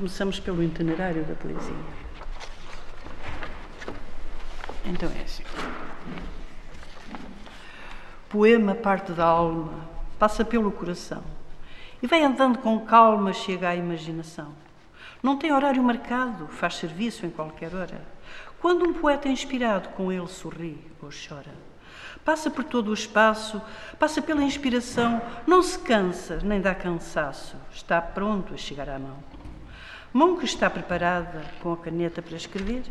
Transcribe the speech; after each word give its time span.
Começamos 0.00 0.40
pelo 0.40 0.62
itinerário 0.62 1.22
da 1.24 1.34
poesia. 1.34 1.74
Então 4.82 5.10
é 5.14 5.20
assim. 5.20 5.42
Poema 8.30 8.74
parte 8.74 9.12
da 9.12 9.26
alma, 9.26 9.74
passa 10.18 10.42
pelo 10.42 10.72
coração 10.72 11.22
e 12.02 12.06
vai 12.06 12.22
andando 12.22 12.60
com 12.60 12.80
calma, 12.80 13.34
chega 13.34 13.68
à 13.68 13.76
imaginação. 13.76 14.54
Não 15.22 15.36
tem 15.36 15.52
horário 15.52 15.82
marcado, 15.82 16.48
faz 16.48 16.76
serviço 16.76 17.26
em 17.26 17.30
qualquer 17.30 17.74
hora. 17.74 18.00
Quando 18.58 18.88
um 18.88 18.94
poeta 18.94 19.28
inspirado 19.28 19.90
com 19.90 20.10
ele 20.10 20.28
sorri 20.28 20.82
ou 21.02 21.10
chora, 21.10 21.52
passa 22.24 22.48
por 22.50 22.64
todo 22.64 22.88
o 22.88 22.94
espaço, 22.94 23.60
passa 23.98 24.22
pela 24.22 24.42
inspiração, 24.42 25.20
não 25.46 25.62
se 25.62 25.78
cansa 25.78 26.40
nem 26.42 26.58
dá 26.58 26.74
cansaço, 26.74 27.54
está 27.70 28.00
pronto 28.00 28.54
a 28.54 28.56
chegar 28.56 28.88
à 28.88 28.98
mão. 28.98 29.18
Mão 30.12 30.36
que 30.36 30.44
está 30.44 30.68
preparada 30.68 31.44
com 31.62 31.72
a 31.72 31.76
caneta 31.76 32.20
para 32.20 32.36
escrever, 32.36 32.82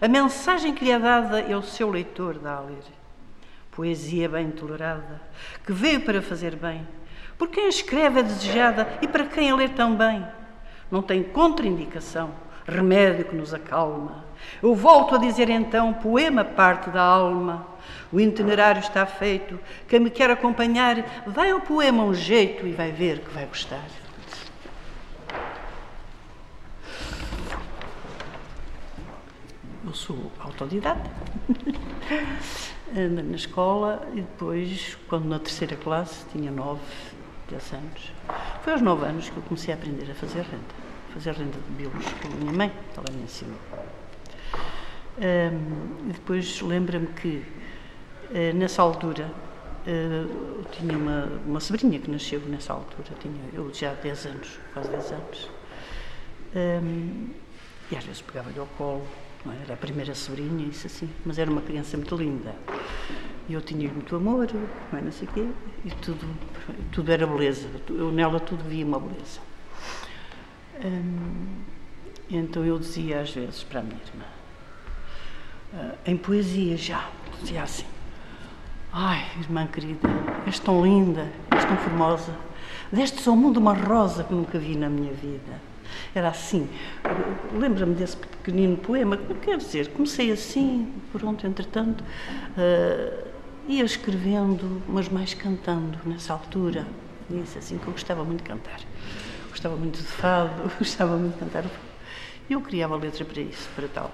a 0.00 0.06
mensagem 0.06 0.74
que 0.74 0.84
lhe 0.84 0.90
é 0.90 0.98
dada 0.98 1.40
é 1.40 1.56
o 1.56 1.62
seu 1.62 1.90
leitor 1.90 2.38
dá 2.38 2.56
a 2.56 2.60
ler. 2.60 2.84
Poesia 3.70 4.28
bem 4.28 4.50
tolerada, 4.50 5.20
que 5.64 5.72
veio 5.72 6.00
para 6.00 6.20
fazer 6.20 6.56
bem, 6.56 6.86
por 7.38 7.48
quem 7.48 7.68
escreve 7.68 8.20
é 8.20 8.22
desejada 8.22 8.88
e 9.00 9.06
para 9.06 9.24
quem 9.24 9.50
a 9.50 9.54
lê 9.54 9.68
também 9.68 10.26
não 10.90 11.00
tem 11.00 11.22
contraindicação, 11.22 12.30
remédio 12.66 13.26
que 13.26 13.36
nos 13.36 13.54
acalma. 13.54 14.24
Eu 14.62 14.74
volto 14.74 15.14
a 15.14 15.18
dizer 15.18 15.48
então, 15.48 15.92
poema 15.94 16.44
parte 16.44 16.90
da 16.90 17.02
alma. 17.02 17.66
O 18.12 18.20
itinerário 18.20 18.80
está 18.80 19.04
feito. 19.06 19.58
Quem 19.86 20.00
me 20.00 20.10
quer 20.10 20.30
acompanhar, 20.30 21.04
vai 21.26 21.50
ao 21.50 21.60
poema 21.60 22.02
um 22.02 22.14
jeito 22.14 22.66
e 22.66 22.72
vai 22.72 22.90
ver 22.90 23.20
que 23.20 23.30
vai 23.30 23.46
gostar. 23.46 23.86
Eu 29.88 29.94
sou 29.94 30.30
autodidata. 30.38 31.10
na 32.92 33.36
escola 33.36 34.06
e 34.12 34.20
depois, 34.20 34.98
quando 35.08 35.24
na 35.24 35.38
terceira 35.38 35.76
classe, 35.76 36.26
tinha 36.30 36.50
nove, 36.50 36.82
dez 37.48 37.72
anos, 37.72 38.12
foi 38.62 38.74
aos 38.74 38.82
nove 38.82 39.06
anos 39.06 39.30
que 39.30 39.36
eu 39.38 39.42
comecei 39.44 39.72
a 39.72 39.76
aprender 39.78 40.10
a 40.10 40.14
fazer 40.14 40.42
renda. 40.42 40.74
Fazer 41.14 41.32
renda 41.32 41.56
de 41.58 41.72
bilos 41.72 42.04
com 42.20 42.28
a 42.28 42.36
minha 42.36 42.52
mãe, 42.52 42.72
ela 42.94 43.06
me 43.16 43.22
ensinou. 43.22 43.56
Um, 45.16 46.10
e 46.10 46.12
depois 46.12 46.60
lembra-me 46.60 47.06
que, 47.06 47.42
uh, 48.30 48.54
nessa 48.54 48.82
altura, 48.82 49.32
uh, 49.86 49.88
eu 49.88 50.66
tinha 50.70 50.98
uma, 50.98 51.24
uma 51.46 51.60
sobrinha 51.60 51.98
que 51.98 52.10
nasceu 52.10 52.40
nessa 52.40 52.74
altura, 52.74 53.08
tinha 53.20 53.42
eu 53.54 53.72
já 53.72 53.94
10 53.94 54.26
anos, 54.26 54.60
quase 54.74 54.90
10 54.90 55.12
anos. 55.12 55.50
Um, 56.54 57.30
e 57.90 57.96
às 57.96 58.04
vezes 58.04 58.20
pegava-lhe 58.20 58.58
ao 58.58 58.66
colo? 58.66 59.06
Era 59.62 59.74
a 59.74 59.76
primeira 59.76 60.14
sobrinha, 60.14 60.66
isso 60.66 60.86
assim, 60.86 61.08
mas 61.24 61.38
era 61.38 61.50
uma 61.50 61.60
criança 61.60 61.96
muito 61.96 62.16
linda. 62.16 62.54
E 63.48 63.54
eu 63.54 63.62
tinha 63.62 63.90
muito 63.90 64.14
amor, 64.14 64.48
não, 64.92 64.98
é, 64.98 65.02
não 65.02 65.12
sei 65.12 65.26
o 65.28 65.32
quê, 65.32 65.46
e 65.84 65.90
tudo, 65.90 66.26
tudo 66.92 67.12
era 67.12 67.26
beleza. 67.26 67.68
Eu 67.88 68.10
nela 68.12 68.38
tudo 68.40 68.62
via 68.64 68.84
uma 68.84 69.00
beleza. 69.00 69.40
Hum, 70.84 71.62
então 72.30 72.64
eu 72.64 72.78
dizia 72.78 73.20
às 73.20 73.30
vezes 73.30 73.62
para 73.62 73.80
a 73.80 73.82
minha 73.82 73.96
irmã, 73.96 74.24
uh, 75.72 75.98
em 76.04 76.16
poesia 76.16 76.76
já, 76.76 77.08
dizia 77.40 77.62
assim, 77.62 77.86
ai, 78.92 79.24
irmã 79.40 79.66
querida, 79.66 80.08
és 80.46 80.58
tão 80.58 80.84
linda, 80.84 81.32
és 81.50 81.64
tão 81.64 81.76
formosa, 81.78 82.36
deste 82.92 83.26
ao 83.28 83.34
mundo 83.34 83.56
uma 83.56 83.74
rosa 83.74 84.24
que 84.24 84.34
nunca 84.34 84.58
vi 84.58 84.76
na 84.76 84.88
minha 84.88 85.12
vida. 85.12 85.67
Era 86.14 86.28
assim, 86.28 86.68
lembra-me 87.52 87.94
desse 87.94 88.16
pequenino 88.16 88.76
poema, 88.76 89.16
quer 89.42 89.58
dizer, 89.58 89.88
comecei 89.88 90.30
assim, 90.30 90.92
pronto, 91.12 91.46
entretanto, 91.46 92.02
uh, 92.02 93.28
ia 93.68 93.84
escrevendo, 93.84 94.82
mas 94.88 95.08
mais 95.08 95.34
cantando 95.34 95.98
nessa 96.04 96.32
altura. 96.32 96.86
Disse 97.28 97.58
assim 97.58 97.78
que 97.78 97.86
eu 97.86 97.92
gostava 97.92 98.24
muito 98.24 98.42
de 98.42 98.48
cantar. 98.48 98.80
Gostava 99.50 99.76
muito 99.76 99.98
de 99.98 100.06
fado, 100.06 100.70
gostava 100.78 101.16
muito 101.16 101.34
de 101.34 101.40
cantar. 101.40 101.64
E 102.48 102.52
eu 102.52 102.60
criava 102.60 102.96
letra 102.96 103.24
para 103.24 103.42
isso, 103.42 103.68
para 103.76 103.86
tal. 103.88 104.10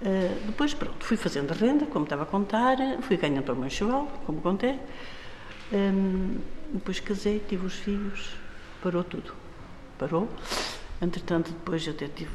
Uh, 0.00 0.46
depois, 0.46 0.74
pronto, 0.74 1.04
fui 1.04 1.16
fazendo 1.16 1.52
renda, 1.52 1.86
como 1.86 2.04
estava 2.04 2.22
a 2.24 2.26
contar, 2.26 2.76
fui 3.02 3.16
ganhando 3.16 3.44
para 3.44 3.54
o 3.54 3.56
meu 3.56 3.66
enxoval, 3.66 4.08
como 4.26 4.40
contei. 4.40 4.78
Um, 5.72 6.38
depois 6.72 6.98
casei, 7.00 7.42
tive 7.46 7.66
os 7.66 7.74
filhos, 7.74 8.34
parou 8.82 9.04
tudo. 9.04 9.32
Parou. 9.98 10.28
Entretanto, 11.00 11.50
depois 11.50 11.86
eu 11.86 11.92
até 11.92 12.08
tive, 12.08 12.30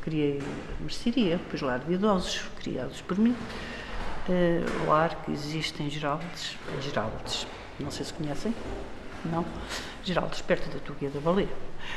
criei 0.00 0.42
mercearia, 0.80 1.36
depois 1.36 1.60
lar 1.60 1.78
de 1.80 1.92
idosos, 1.92 2.42
criados 2.58 3.00
por 3.02 3.18
mim 3.18 3.36
uh, 4.28 4.86
lar 4.88 5.14
que 5.24 5.32
existe 5.32 5.82
em 5.82 5.90
Geraldes, 5.90 6.56
Geraldes, 6.80 7.46
não 7.80 7.90
sei 7.90 8.04
se 8.04 8.12
conhecem, 8.12 8.54
não? 9.24 9.44
Geraldes, 10.04 10.40
perto 10.42 10.68
da 10.70 10.78
Tuguia 10.80 11.10
da 11.10 11.20
Baleia, 11.20 11.48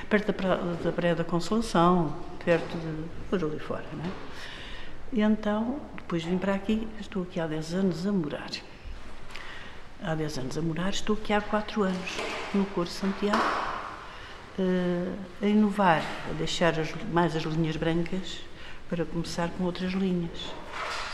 perto 0.09 0.28
da, 0.28 0.33
pra, 0.33 0.56
da 0.56 0.91
Praia 0.91 1.16
da 1.16 1.23
Consolação, 1.23 2.16
perto 2.44 2.77
de. 2.77 3.09
por 3.29 3.44
ali 3.44 3.59
fora, 3.59 3.85
não 3.94 4.06
é? 4.06 4.09
E 5.13 5.22
então, 5.22 5.79
depois 5.95 6.23
vim 6.23 6.38
para 6.38 6.53
aqui, 6.53 6.88
estou 7.00 7.23
aqui 7.23 7.39
há 7.39 7.47
10 7.47 7.73
anos 7.73 8.07
a 8.07 8.12
morar. 8.12 8.50
Há 10.03 10.13
10 10.13 10.38
anos 10.39 10.57
a 10.57 10.62
morar, 10.62 10.89
estou 10.89 11.16
aqui 11.16 11.31
há 11.31 11.41
4 11.41 11.83
anos, 11.83 12.17
no 12.53 12.66
Coro 12.67 12.89
Santiago, 12.89 13.41
a 15.41 15.45
inovar, 15.45 16.03
a 16.29 16.33
deixar 16.33 16.79
as, 16.79 16.93
mais 17.11 17.35
as 17.35 17.43
linhas 17.43 17.75
brancas 17.75 18.41
para 18.89 19.05
começar 19.05 19.49
com 19.49 19.63
outras 19.63 19.93
linhas 19.93 20.53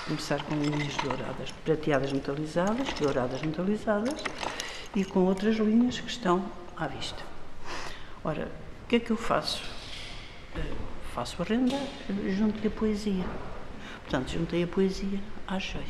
começar 0.05 0.43
com 0.43 0.55
linhas 0.55 0.95
douradas, 0.97 1.51
prateadas 1.63 2.11
metalizadas, 2.11 2.91
douradas 2.93 3.41
metalizadas 3.41 4.23
e 4.95 5.05
com 5.05 5.21
outras 5.21 5.55
linhas 5.57 5.99
que 5.99 6.09
estão 6.09 6.43
à 6.75 6.87
vista. 6.87 7.23
Ora, 8.23 8.51
o 8.83 8.87
que 8.87 8.97
é 8.97 8.99
que 8.99 9.11
eu 9.11 9.17
faço? 9.17 9.63
Uh, 10.55 10.75
faço 11.13 11.41
a 11.41 11.45
renda, 11.45 11.79
junto-lhe 12.37 12.67
a 12.67 12.71
poesia. 12.71 13.23
Portanto, 14.01 14.31
juntei 14.31 14.63
a 14.63 14.67
poesia 14.67 15.19
às 15.47 15.63
joias. 15.63 15.87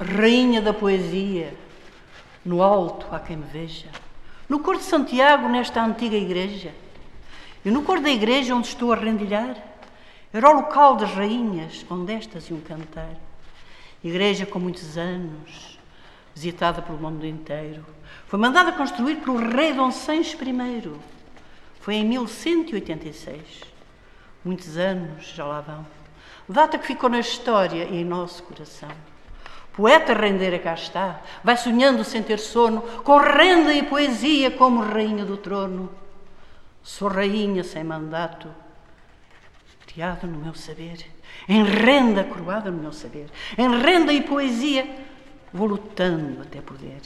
Rainha 0.00 0.60
da 0.60 0.72
poesia, 0.72 1.54
no 2.44 2.62
alto 2.62 3.06
há 3.14 3.20
quem 3.20 3.36
me 3.36 3.46
veja, 3.46 3.88
no 4.48 4.60
cor 4.60 4.76
de 4.76 4.84
Santiago, 4.84 5.48
nesta 5.48 5.84
antiga 5.84 6.16
igreja, 6.16 6.72
e 7.64 7.70
no 7.70 7.82
cor 7.82 8.00
da 8.00 8.10
igreja 8.10 8.54
onde 8.54 8.68
estou 8.68 8.92
a 8.92 8.96
rendilhar, 8.96 9.56
era 10.32 10.50
o 10.50 10.52
local 10.52 10.96
das 10.96 11.12
rainhas, 11.12 11.84
onde 11.90 12.12
estas 12.12 12.48
iam 12.50 12.60
cantar. 12.60 13.10
Igreja 14.04 14.46
com 14.46 14.58
muitos 14.58 14.96
anos, 14.96 15.78
visitada 16.34 16.82
pelo 16.82 16.98
mundo 16.98 17.26
inteiro. 17.26 17.84
Foi 18.26 18.38
mandada 18.38 18.72
construir 18.72 19.16
pelo 19.16 19.38
rei 19.38 19.72
Dom 19.72 19.90
Sancho 19.90 20.36
I. 20.42 20.92
Foi 21.80 21.94
em 21.94 22.04
1186. 22.04 23.62
Muitos 24.44 24.76
anos 24.76 25.26
já 25.34 25.44
lá 25.44 25.60
vão. 25.60 25.86
Data 26.48 26.78
que 26.78 26.86
ficou 26.86 27.08
na 27.08 27.18
história 27.18 27.84
e 27.84 27.96
em 27.96 28.04
nosso 28.04 28.42
coração. 28.42 28.90
Poeta 29.76 30.14
rendeira 30.14 30.58
cá 30.58 30.72
está, 30.72 31.20
vai 31.44 31.54
sonhando 31.54 32.02
sem 32.02 32.22
ter 32.22 32.38
sono, 32.38 32.80
com 32.80 33.18
renda 33.18 33.74
e 33.74 33.82
poesia 33.82 34.50
como 34.50 34.80
rainha 34.80 35.22
do 35.22 35.36
trono. 35.36 35.90
Sou 36.82 37.08
rainha 37.08 37.62
sem 37.62 37.84
mandato, 37.84 38.48
criada 39.86 40.26
no 40.26 40.38
meu 40.38 40.54
saber, 40.54 41.04
em 41.46 41.62
renda 41.62 42.24
coroada 42.24 42.70
no 42.70 42.78
meu 42.78 42.92
saber, 42.92 43.26
em 43.58 43.68
renda 43.82 44.14
e 44.14 44.22
poesia, 44.22 44.88
vou 45.52 45.66
lutando 45.66 46.40
até 46.40 46.62
poder. 46.62 47.02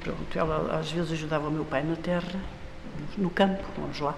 Pronto, 0.00 0.36
ela 0.36 0.80
às 0.80 0.90
vezes 0.90 1.12
ajudava 1.12 1.46
o 1.46 1.50
meu 1.52 1.64
pai 1.64 1.84
na 1.84 1.94
terra, 1.94 2.40
no 3.16 3.30
campo, 3.30 3.62
vamos 3.76 4.00
lá, 4.00 4.16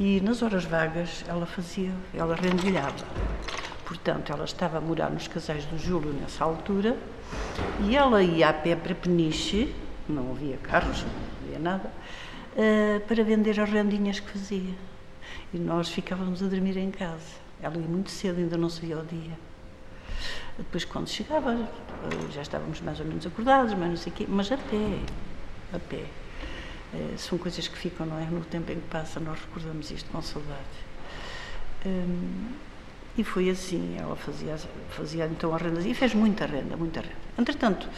e 0.00 0.20
nas 0.20 0.42
horas 0.42 0.64
vagas 0.64 1.24
ela 1.28 1.46
fazia, 1.46 1.92
ela 2.12 2.34
rendilhava. 2.34 3.06
Portanto, 3.92 4.32
ela 4.32 4.46
estava 4.46 4.78
a 4.78 4.80
morar 4.80 5.10
nos 5.10 5.28
casais 5.28 5.66
do 5.66 5.76
Júlio 5.76 6.14
nessa 6.14 6.42
altura 6.42 6.96
e 7.84 7.94
ela 7.94 8.22
ia 8.22 8.48
a 8.48 8.52
pé 8.54 8.74
para 8.74 8.94
Peniche, 8.94 9.70
não 10.08 10.30
havia 10.30 10.56
carros, 10.56 11.02
não 11.02 11.10
havia 11.44 11.58
nada, 11.58 11.90
uh, 12.56 13.00
para 13.00 13.22
vender 13.22 13.60
as 13.60 13.68
rendinhas 13.68 14.18
que 14.18 14.30
fazia. 14.30 14.74
E 15.52 15.58
nós 15.58 15.90
ficávamos 15.90 16.42
a 16.42 16.46
dormir 16.46 16.78
em 16.78 16.90
casa. 16.90 17.36
Ela 17.60 17.76
ia 17.76 17.86
muito 17.86 18.10
cedo, 18.10 18.38
ainda 18.38 18.56
não 18.56 18.70
se 18.70 18.80
via 18.80 18.96
ao 18.96 19.04
dia. 19.04 19.38
Depois, 20.56 20.86
quando 20.86 21.08
chegava, 21.08 21.52
uh, 21.52 22.32
já 22.32 22.40
estávamos 22.40 22.80
mais 22.80 22.98
ou 22.98 23.04
menos 23.04 23.26
acordados, 23.26 23.74
mas 23.74 23.90
não 23.90 23.96
sei 23.98 24.10
o 24.10 24.16
quê, 24.16 24.24
mas 24.26 24.50
a 24.50 24.56
pé, 24.56 24.98
a 25.74 25.78
pé. 25.78 26.06
Uh, 26.94 27.18
são 27.18 27.36
coisas 27.36 27.68
que 27.68 27.76
ficam, 27.76 28.06
não 28.06 28.18
é? 28.18 28.24
No 28.24 28.40
tempo 28.40 28.72
em 28.72 28.76
que 28.76 28.88
passa, 28.88 29.20
nós 29.20 29.38
recordamos 29.38 29.90
isto 29.90 30.08
com 30.10 30.22
saudade. 30.22 30.62
Um, 31.84 32.71
e 33.16 33.22
foi 33.22 33.50
assim, 33.50 33.96
ela 33.98 34.16
fazia, 34.16 34.56
fazia 34.90 35.26
então 35.26 35.54
a 35.54 35.58
renda, 35.58 35.80
e 35.80 35.94
fez 35.94 36.14
muita 36.14 36.46
renda, 36.46 36.76
muita 36.76 37.00
renda. 37.00 37.16
Entretanto, 37.38 37.88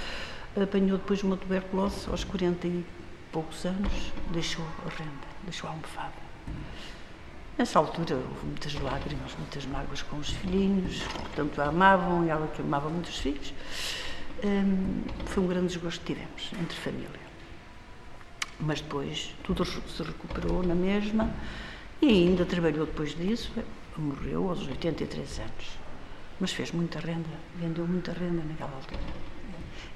apanhou 0.61 0.99
depois 0.99 1.23
uma 1.23 1.37
tuberculose 1.37 2.09
aos 2.11 2.25
40 2.25 2.67
e 2.67 2.85
poucos 3.31 3.65
anos, 3.65 4.13
deixou 4.33 4.65
a 4.85 4.89
renda, 4.89 5.27
deixou 5.45 5.69
a 5.69 5.73
almofada. 5.73 6.25
Nessa 7.57 7.79
altura 7.79 8.17
houve 8.17 8.47
muitas 8.47 8.75
lágrimas, 8.75 9.37
muitas 9.39 9.65
mágoas 9.67 10.03
com 10.03 10.17
os 10.17 10.31
filhinhos, 10.31 11.03
que 11.03 11.37
tanto 11.37 11.61
a 11.63 11.67
amavam 11.67 12.25
e 12.25 12.29
ela 12.29 12.49
que 12.49 12.61
amava 12.61 12.89
muitos 12.89 13.19
filhos. 13.19 13.55
Hum, 14.45 15.03
foi 15.27 15.43
um 15.43 15.47
grande 15.47 15.69
desgosto 15.69 16.01
que 16.01 16.15
tivemos 16.15 16.51
entre 16.61 16.77
família. 16.77 17.09
Mas 18.59 18.81
depois 18.81 19.33
tudo 19.45 19.65
se 19.65 20.03
recuperou 20.03 20.65
na 20.65 20.75
mesma 20.75 21.31
e 22.03 22.09
ainda 22.09 22.45
trabalhou 22.45 22.87
depois 22.87 23.17
disso, 23.17 23.53
morreu 24.01 24.49
aos 24.49 24.67
83 24.67 25.39
anos. 25.39 25.79
Mas 26.41 26.53
fez 26.53 26.73
muita 26.73 26.99
renda, 26.99 27.29
vendeu 27.57 27.87
muita 27.87 28.13
renda 28.13 28.43
naquela 28.43 28.75
altura. 28.75 29.01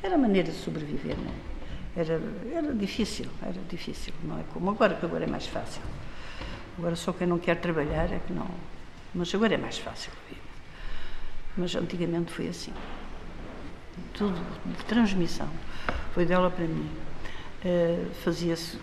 Era 0.02 0.14
a 0.14 0.18
maneira 0.18 0.50
de 0.50 0.56
sobreviver, 0.56 1.16
não 1.16 1.30
é? 1.30 2.00
Era, 2.00 2.20
era 2.54 2.74
difícil, 2.74 3.26
era 3.42 3.60
difícil, 3.68 4.14
não 4.22 4.38
é 4.38 4.44
como 4.52 4.70
agora, 4.70 4.94
que 4.94 5.04
agora 5.04 5.24
é 5.24 5.26
mais 5.26 5.46
fácil. 5.46 5.82
Agora 6.78 6.94
só 6.94 7.12
quem 7.12 7.26
não 7.26 7.38
quer 7.38 7.56
trabalhar 7.56 8.12
é 8.12 8.20
que 8.24 8.32
não. 8.32 8.48
Mas 9.12 9.34
agora 9.34 9.54
é 9.54 9.56
mais 9.56 9.78
fácil. 9.78 10.12
Mas 11.56 11.74
antigamente 11.74 12.30
foi 12.30 12.48
assim. 12.48 12.72
Tudo 14.14 14.38
de 14.64 14.84
transmissão. 14.84 15.48
Foi 16.14 16.24
dela 16.24 16.50
para 16.50 16.66
mim. 16.66 16.88
Uh, 17.64 18.08
Fazia-se. 18.22 18.78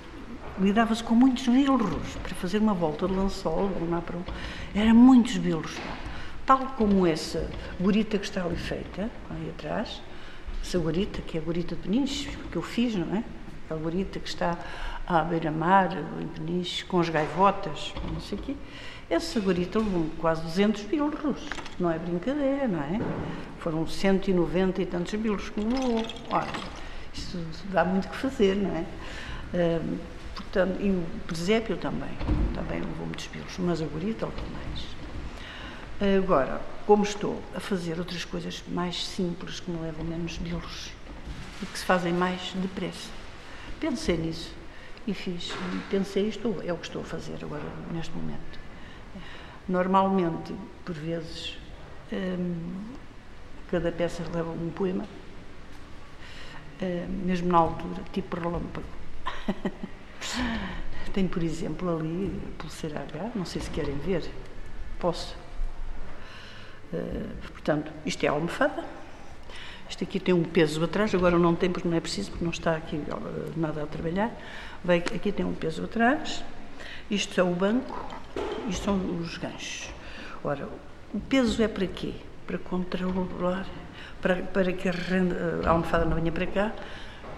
Lidava-se 0.60 1.04
com 1.04 1.14
muitos 1.14 1.48
bilros 1.48 2.16
para 2.24 2.34
fazer 2.36 2.60
uma 2.60 2.74
volta 2.74 3.08
de 3.08 3.14
lençol, 3.14 3.70
lá 3.90 4.00
para 4.02 4.16
um, 4.16 4.24
Era 4.74 4.94
muitos 4.94 5.36
bilros. 5.38 5.76
Tal 6.46 6.60
como 6.78 7.06
essa 7.06 7.50
gorita 7.80 8.18
que 8.18 8.26
está 8.26 8.44
ali 8.44 8.56
feita, 8.56 9.10
ali 9.30 9.50
atrás, 9.50 10.02
essa 10.62 10.80
gorita, 10.80 11.22
que 11.22 11.38
é 11.38 11.42
a 11.42 11.44
gorita 11.44 11.76
de 11.76 11.82
Peniche, 11.82 12.30
que 12.52 12.56
eu 12.56 12.62
fiz, 12.62 12.96
não 12.96 13.16
é? 13.16 13.24
Aquela 13.66 13.82
gorita 13.82 14.20
que 14.20 14.30
está 14.30 14.58
à 15.06 15.22
beira-mar, 15.24 15.90
em 16.22 16.28
Peniche, 16.28 16.86
com 16.86 17.02
as 17.02 17.10
gaivotas, 17.10 17.94
não 18.14 18.22
sei 18.22 18.38
o 18.38 18.42
quê. 18.42 18.56
Essa 19.10 19.40
gorita 19.40 19.80
levou 19.80 20.10
quase 20.20 20.42
200 20.44 20.84
bilros, 20.84 21.48
não 21.78 21.92
é 21.92 22.00
brincadeira, 22.00 22.68
não 22.68 22.80
é? 22.80 23.02
Foram 23.60 23.86
190 23.86 24.82
e 24.82 24.86
tantos 24.86 25.14
bilros 25.16 25.50
que 25.50 25.60
levou. 25.60 26.02
Ora, 26.32 26.48
isto 27.14 27.40
dá 27.72 27.84
muito 27.84 28.08
que 28.08 28.16
fazer, 28.16 28.56
não 28.56 28.72
é? 28.72 28.86
Portanto, 30.56 30.82
e 30.82 30.90
o 30.90 31.06
presépio 31.28 31.76
também, 31.76 32.16
também 32.54 32.80
levou 32.80 33.06
muitos 33.06 33.28
bilros, 33.28 33.58
mas 33.60 33.82
a 33.82 33.86
gorita 33.86 34.26
levou 34.26 34.46
mais. 34.52 34.96
Agora, 36.24 36.62
como 36.86 37.04
estou 37.04 37.42
a 37.54 37.60
fazer 37.60 38.00
outras 38.00 38.24
coisas 38.24 38.64
mais 38.70 39.06
simples 39.06 39.60
que 39.60 39.70
me 39.70 39.82
levam 39.82 40.06
menos 40.06 40.38
bilros 40.38 40.92
e 41.62 41.66
que 41.66 41.78
se 41.78 41.84
fazem 41.84 42.14
mais 42.14 42.54
depressa, 42.56 43.10
pensei 43.82 44.16
nisso 44.16 44.54
e 45.06 45.14
fiz. 45.14 45.52
Pensei, 45.90 46.30
isto 46.30 46.56
é 46.64 46.72
o 46.72 46.78
que 46.78 46.86
estou 46.86 47.02
a 47.02 47.06
fazer 47.06 47.38
agora, 47.42 47.64
neste 47.92 48.16
momento. 48.16 48.60
Normalmente, 49.68 50.54
por 50.86 50.96
vezes, 50.96 51.58
hum, 52.14 52.94
cada 53.70 53.92
peça 53.92 54.24
leva 54.34 54.52
um 54.52 54.70
poema, 54.70 55.06
hum, 56.82 57.26
mesmo 57.26 57.50
na 57.50 57.58
altura, 57.58 58.02
tipo 58.14 58.40
relâmpago. 58.40 58.86
Tenho, 61.14 61.30
por 61.30 61.42
exemplo, 61.42 61.98
ali 61.98 62.30
Pulseira 62.58 63.00
H, 63.00 63.32
não 63.36 63.46
sei 63.46 63.62
se 63.62 63.70
querem 63.70 63.96
ver. 64.00 64.30
Posso? 65.00 65.36
Uh, 66.92 67.50
portanto, 67.52 67.92
isto 68.06 68.24
é 68.24 68.28
a 68.28 68.32
almofada. 68.32 68.84
Isto 69.90 70.04
aqui 70.04 70.20
tem 70.20 70.34
um 70.34 70.44
peso 70.44 70.84
atrás, 70.84 71.14
agora 71.14 71.38
não 71.38 71.56
tem 71.56 71.72
porque 71.72 71.88
não 71.88 71.96
é 71.96 72.00
preciso, 72.00 72.32
porque 72.32 72.44
não 72.44 72.52
está 72.52 72.76
aqui 72.76 73.02
nada 73.56 73.84
a 73.84 73.86
trabalhar. 73.86 74.32
Aqui 75.16 75.32
tem 75.32 75.46
um 75.46 75.54
peso 75.54 75.84
atrás, 75.84 76.44
isto 77.10 77.40
é 77.40 77.44
o 77.44 77.54
banco, 77.54 78.04
isto 78.68 78.84
são 78.86 78.98
os 79.20 79.38
ganchos. 79.38 79.90
Ora, 80.44 80.68
o 81.14 81.20
peso 81.20 81.62
é 81.62 81.68
para 81.68 81.88
quê? 81.88 82.14
Para 82.48 82.58
controlar, 82.58 83.66
para, 84.22 84.38
para 84.38 84.74
que 84.74 84.90
a, 84.90 84.94
a 85.66 85.70
almofada 85.70 86.04
não 86.04 86.16
venha 86.16 86.32
para 86.32 86.48
cá, 86.48 86.74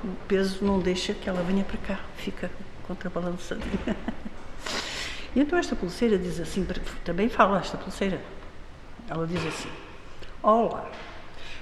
o 0.03 0.15
peso 0.27 0.63
não 0.63 0.79
deixa 0.79 1.13
que 1.13 1.27
ela 1.27 1.43
venha 1.43 1.63
para 1.63 1.77
cá, 1.77 1.99
fica 2.15 2.49
contrabalançando. 2.87 3.65
e 5.35 5.39
então 5.39 5.59
esta 5.59 5.75
pulseira 5.75 6.17
diz 6.17 6.39
assim, 6.39 6.65
também 7.03 7.29
fala 7.29 7.59
esta 7.59 7.77
pulseira, 7.77 8.21
ela 9.09 9.27
diz 9.27 9.45
assim, 9.45 9.69
Olá, 10.41 10.89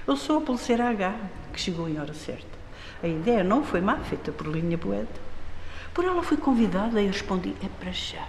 eu 0.06 0.16
sou 0.16 0.38
a 0.38 0.40
pulseira 0.40 0.88
H, 0.90 1.14
que 1.52 1.60
chegou 1.60 1.88
em 1.88 1.98
hora 1.98 2.14
certa. 2.14 2.56
A 3.02 3.08
ideia 3.08 3.42
não 3.42 3.64
foi 3.64 3.80
má, 3.80 3.96
feita 3.98 4.30
por 4.30 4.46
linha 4.46 4.78
poeta. 4.78 5.20
Por 5.92 6.04
ela 6.04 6.22
fui 6.22 6.36
convidada 6.36 7.00
e 7.00 7.06
respondi: 7.06 7.56
é 7.62 7.68
para 7.80 7.90
já. 7.90 8.26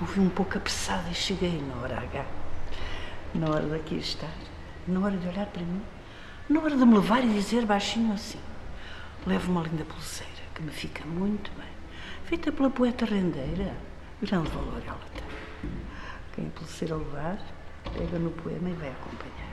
Eu 0.00 0.06
fui 0.06 0.22
um 0.22 0.28
pouco 0.28 0.58
apressada 0.58 1.08
e 1.10 1.14
cheguei 1.14 1.62
na 1.62 1.82
hora 1.82 1.98
H. 1.98 2.24
Na 3.34 3.50
hora 3.50 3.66
daqui 3.66 3.96
estar, 3.96 4.32
na 4.86 5.00
hora 5.00 5.16
de 5.16 5.26
olhar 5.28 5.46
para 5.46 5.62
mim, 5.62 5.80
na 6.48 6.60
hora 6.60 6.76
de 6.76 6.84
me 6.84 6.94
levar 6.94 7.24
e 7.24 7.32
dizer 7.32 7.64
baixinho 7.64 8.12
assim: 8.12 8.40
levo 9.26 9.50
uma 9.50 9.62
linda 9.62 9.84
pulseira 9.84 10.32
que 10.54 10.62
me 10.62 10.70
fica 10.70 11.04
muito 11.04 11.50
bem, 11.56 11.75
feita 12.26 12.52
pela 12.52 12.70
poeta 12.70 13.04
rendeira. 13.04 13.74
Grande 14.20 14.48
valor 14.50 14.82
ela 14.86 15.00
tem. 15.14 15.70
Quem 16.34 16.46
a 16.46 16.50
pulseira 16.50 16.96
levar, 16.96 17.38
pega 17.92 18.18
no 18.18 18.30
poema 18.30 18.68
e 18.68 18.72
vai 18.74 18.90
acompanhar. 18.90 19.46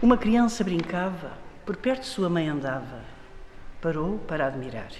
Uma 0.00 0.16
criança 0.16 0.64
brincava, 0.64 1.32
por 1.64 1.76
perto 1.76 2.02
de 2.02 2.08
sua 2.08 2.28
mãe 2.28 2.48
andava 2.48 3.12
Parou 3.82 4.18
para 4.18 4.46
admirar. 4.46 4.92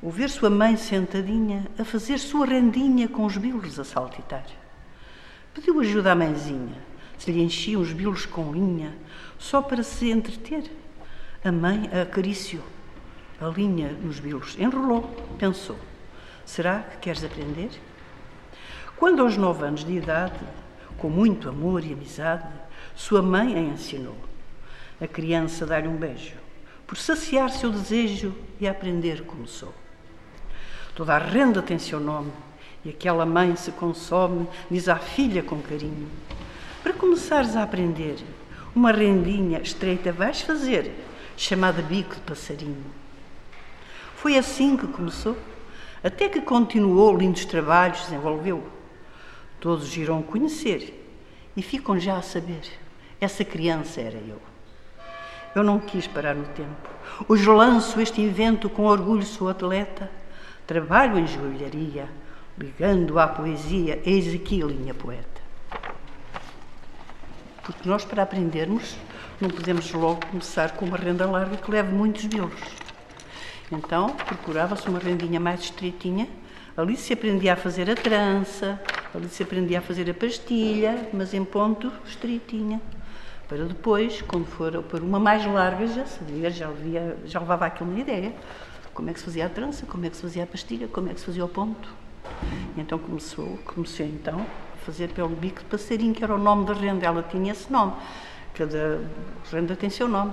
O 0.00 0.08
ver 0.08 0.30
sua 0.30 0.48
mãe 0.48 0.76
sentadinha 0.76 1.66
a 1.76 1.84
fazer 1.84 2.16
sua 2.18 2.46
rendinha 2.46 3.08
com 3.08 3.26
os 3.26 3.36
bilos 3.36 3.76
a 3.76 3.82
saltitar. 3.82 4.46
Pediu 5.52 5.80
ajuda 5.80 6.12
à 6.12 6.14
mãezinha, 6.14 6.78
se 7.18 7.32
lhe 7.32 7.42
enchiam 7.42 7.82
os 7.82 7.92
bilos 7.92 8.24
com 8.24 8.52
linha, 8.52 8.94
só 9.36 9.60
para 9.60 9.82
se 9.82 10.12
entreter. 10.12 10.70
A 11.44 11.50
mãe 11.50 11.90
a 11.92 12.02
acariciou, 12.02 12.62
a 13.44 13.48
linha 13.48 13.92
nos 13.92 14.20
bilos, 14.20 14.56
enrolou, 14.58 15.02
pensou: 15.38 15.76
será 16.44 16.80
que 16.80 16.98
queres 16.98 17.24
aprender? 17.24 17.70
Quando 18.96 19.22
aos 19.22 19.36
nove 19.36 19.64
anos 19.64 19.84
de 19.84 19.92
idade, 19.92 20.38
com 20.96 21.08
muito 21.08 21.48
amor 21.48 21.84
e 21.84 21.92
amizade, 21.92 22.46
sua 22.94 23.20
mãe 23.20 23.54
a 23.56 23.60
ensinou. 23.60 24.16
A 25.00 25.08
criança 25.08 25.66
dá-lhe 25.66 25.88
um 25.88 25.96
beijo 25.96 26.36
por 26.86 26.96
saciar 26.96 27.50
seu 27.50 27.70
desejo 27.70 28.34
e 28.60 28.68
aprender 28.68 29.24
como 29.24 29.48
sou. 29.48 29.74
Toda 30.94 31.14
a 31.14 31.18
renda 31.18 31.62
tem 31.62 31.78
seu 31.78 31.98
nome 31.98 32.30
e 32.84 32.90
aquela 32.90 33.24
mãe 33.24 33.56
se 33.56 33.72
consome, 33.72 34.46
diz 34.70 34.88
à 34.88 34.96
filha 34.96 35.42
com 35.42 35.60
carinho: 35.60 36.08
Para 36.82 36.92
começares 36.92 37.56
a 37.56 37.62
aprender, 37.62 38.18
uma 38.74 38.92
rendinha 38.92 39.60
estreita 39.60 40.12
vais 40.12 40.42
fazer, 40.42 40.92
chamada 41.36 41.82
bico 41.82 42.14
de 42.14 42.20
passarinho. 42.20 43.01
Foi 44.22 44.38
assim 44.38 44.76
que 44.76 44.86
começou, 44.86 45.36
até 46.00 46.28
que 46.28 46.40
continuou 46.40 47.16
lindos 47.16 47.44
trabalhos, 47.44 48.02
desenvolveu. 48.02 48.62
Todos 49.58 49.96
irão 49.96 50.22
conhecer 50.22 51.12
e 51.56 51.60
ficam 51.60 51.98
já 51.98 52.18
a 52.18 52.22
saber: 52.22 52.62
essa 53.20 53.44
criança 53.44 54.00
era 54.00 54.18
eu. 54.18 54.40
Eu 55.56 55.64
não 55.64 55.80
quis 55.80 56.06
parar 56.06 56.36
no 56.36 56.44
tempo. 56.44 56.88
Hoje 57.28 57.44
lanço 57.48 58.00
este 58.00 58.20
invento 58.20 58.70
com 58.70 58.84
orgulho, 58.84 59.24
sou 59.24 59.48
atleta. 59.48 60.08
Trabalho 60.68 61.18
em 61.18 61.26
joalharia, 61.26 62.08
ligando 62.56 63.18
à 63.18 63.26
poesia, 63.26 64.00
eis 64.06 64.32
aqui 64.32 64.62
a 64.62 64.66
linha 64.66 64.94
poeta. 64.94 65.42
Porque 67.64 67.88
nós, 67.88 68.04
para 68.04 68.22
aprendermos, 68.22 68.96
não 69.40 69.50
podemos 69.50 69.92
logo 69.92 70.24
começar 70.26 70.76
com 70.76 70.84
uma 70.84 70.96
renda 70.96 71.28
larga 71.28 71.56
que 71.56 71.68
leve 71.68 71.92
muitos 71.92 72.24
bilros. 72.26 72.81
Então, 73.72 74.10
procurava-se 74.10 74.88
uma 74.88 75.00
rendinha 75.00 75.40
mais 75.40 75.60
estreitinha. 75.60 76.28
Ali 76.76 76.96
se 76.96 77.12
aprendia 77.12 77.54
a 77.54 77.56
fazer 77.56 77.90
a 77.90 77.94
trança, 77.96 78.80
ali 79.14 79.28
se 79.28 79.42
aprendia 79.42 79.78
a 79.78 79.82
fazer 79.82 80.08
a 80.08 80.14
pastilha, 80.14 81.08
mas 81.12 81.34
em 81.34 81.44
ponto 81.44 81.90
estreitinha 82.06 82.80
para 83.52 83.66
depois, 83.66 84.22
quando 84.22 84.46
for 84.46 84.82
por 84.84 85.02
uma 85.02 85.20
mais 85.20 85.44
larga, 85.44 85.86
já 85.86 86.06
sabia, 86.06 86.50
já, 86.50 86.68
via, 86.68 87.18
já 87.26 87.38
levava 87.38 87.66
aquilo 87.66 87.90
uma 87.90 88.00
ideia. 88.00 88.32
Como 88.94 89.10
é 89.10 89.12
que 89.12 89.18
se 89.18 89.26
fazia 89.26 89.44
a 89.44 89.48
trança, 89.50 89.84
como 89.84 90.06
é 90.06 90.08
que 90.08 90.16
se 90.16 90.22
fazia 90.22 90.44
a 90.44 90.46
pastilha, 90.46 90.88
como 90.88 91.10
é 91.10 91.12
que 91.12 91.20
se 91.20 91.26
fazia 91.26 91.44
o 91.44 91.48
ponto. 91.48 91.86
E 92.74 92.80
então 92.80 92.98
começou, 92.98 93.58
comecei 93.66 94.06
então 94.06 94.40
a 94.40 94.76
fazer 94.86 95.08
pelo 95.08 95.28
bico 95.28 95.58
de 95.58 95.66
passarinho, 95.66 96.14
que 96.14 96.24
era 96.24 96.34
o 96.34 96.38
nome 96.38 96.64
da 96.64 96.72
renda, 96.72 97.04
ela 97.04 97.22
tinha 97.22 97.52
esse 97.52 97.70
nome. 97.70 97.92
Cada 98.54 99.02
renda 99.50 99.76
tem 99.76 99.90
seu 99.90 100.08
nome. 100.08 100.32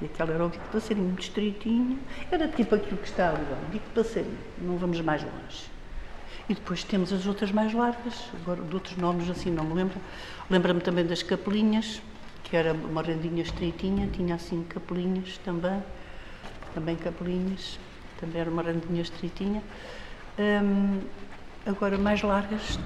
E 0.00 0.04
aquela 0.04 0.32
era 0.32 0.44
o 0.44 0.48
bico 0.48 0.64
de 0.64 0.70
passarinho, 0.70 1.06
muito 1.06 1.22
estreitinho. 1.22 1.98
Era 2.30 2.46
tipo 2.48 2.74
aquilo 2.74 2.96
que 2.98 3.08
está 3.08 3.30
ali, 3.30 3.42
o 3.42 3.70
bico 3.70 3.86
de 3.86 3.94
passarinho. 3.94 4.38
Não 4.58 4.76
vamos 4.76 5.00
mais 5.00 5.22
longe. 5.22 5.66
E 6.48 6.54
depois 6.54 6.84
temos 6.84 7.12
as 7.12 7.26
outras 7.26 7.50
mais 7.50 7.74
largas, 7.74 8.30
agora 8.40 8.62
de 8.62 8.74
outros 8.74 8.96
nomes 8.96 9.28
assim 9.28 9.50
não 9.50 9.64
me 9.64 9.74
lembro. 9.74 10.00
Lembra-me 10.48 10.80
também 10.80 11.04
das 11.04 11.22
capelinhas, 11.22 12.00
que 12.44 12.56
era 12.56 12.72
uma 12.72 13.02
rendinha 13.02 13.42
estreitinha, 13.42 14.08
tinha 14.08 14.36
assim 14.36 14.64
capelinhas 14.64 15.36
também. 15.38 15.82
também 16.74 16.96
capelinhas, 16.96 17.78
também 18.20 18.40
era 18.40 18.50
uma 18.50 18.62
rendinha 18.62 19.02
estreitinha. 19.02 19.62
Hum, 20.38 21.00
agora, 21.66 21.98
mais 21.98 22.22
largas, 22.22 22.78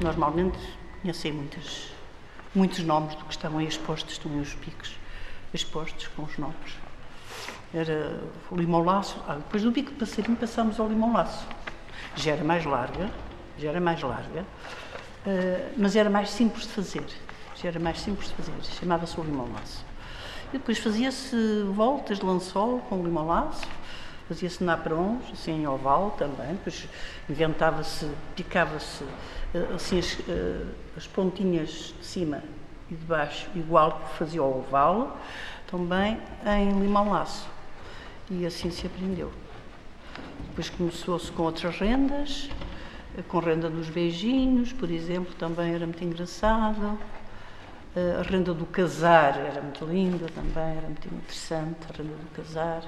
normalmente 0.00 0.58
conheci 1.02 1.32
muitas, 1.32 1.92
muitos 2.54 2.84
nomes 2.84 3.16
do 3.16 3.24
que 3.24 3.32
estavam 3.32 3.58
aí 3.58 3.66
expostos, 3.66 4.12
estão 4.12 4.40
os 4.40 4.54
picos 4.54 4.97
expostos 5.52 6.08
com 6.08 6.22
os 6.22 6.36
nomes. 6.38 6.76
Era 7.72 8.18
o 8.50 8.56
limão 8.56 8.82
laço, 8.82 9.22
ah, 9.28 9.34
depois 9.34 9.62
do 9.62 9.70
bico 9.70 9.90
de 9.90 9.96
passarinho 9.96 10.36
passámos 10.36 10.80
ao 10.80 10.88
limão 10.88 11.12
laço. 11.12 11.46
Já 12.16 12.32
era 12.32 12.44
mais 12.44 12.64
larga, 12.64 13.10
já 13.58 13.68
era 13.68 13.80
mais 13.80 14.02
larga, 14.02 14.40
uh, 14.40 15.72
mas 15.76 15.94
era 15.94 16.08
mais 16.08 16.30
simples 16.30 16.64
de 16.64 16.72
fazer. 16.72 17.04
Já 17.54 17.68
era 17.68 17.78
mais 17.78 18.00
simples 18.00 18.28
de 18.28 18.34
fazer, 18.34 18.52
chamava-se 18.80 19.20
o 19.20 19.22
limão 19.22 19.48
laço. 19.52 19.84
E 20.48 20.58
depois 20.58 20.78
fazia-se 20.78 21.36
voltas 21.74 22.18
de 22.18 22.24
lençol 22.24 22.78
com 22.88 23.00
o 23.00 23.04
limão 23.04 23.26
laço, 23.26 23.66
fazia-se 24.28 24.62
naprons, 24.64 25.22
assim 25.32 25.62
em 25.62 25.66
oval 25.66 26.12
também, 26.12 26.52
depois 26.52 26.86
inventava-se, 27.28 28.08
picava-se 28.34 29.04
eh, 29.54 29.66
assim 29.74 29.98
as, 29.98 30.18
eh, 30.28 30.66
as, 30.96 31.06
pontinhas 31.06 31.94
de 31.98 32.06
cima 32.06 32.42
e 32.90 32.94
de 32.94 33.04
baixo, 33.04 33.48
igual 33.54 34.00
que 34.00 34.18
fazia 34.18 34.42
o 34.42 34.58
oval, 34.58 35.18
também 35.66 36.18
em 36.46 36.80
limão 36.80 37.10
laço. 37.10 37.48
E 38.30 38.46
assim 38.46 38.70
se 38.70 38.86
aprendeu. 38.86 39.32
Depois 40.50 40.70
começou-se 40.70 41.30
com 41.32 41.44
outras 41.44 41.78
rendas, 41.78 42.50
eh, 43.16 43.22
com 43.22 43.38
renda 43.38 43.70
dos 43.70 43.88
beijinhos, 43.88 44.72
por 44.72 44.90
exemplo, 44.90 45.34
também 45.34 45.74
era 45.74 45.86
muito 45.86 46.02
engraçado. 46.02 46.98
A 47.96 48.22
renda 48.22 48.54
do 48.54 48.64
casar 48.66 49.36
era 49.38 49.60
muito 49.60 49.84
linda 49.84 50.26
também, 50.28 50.76
era 50.76 50.86
muito 50.86 51.08
interessante, 51.08 51.78
a 51.90 51.96
renda 51.96 52.14
do 52.14 52.30
casar 52.30 52.82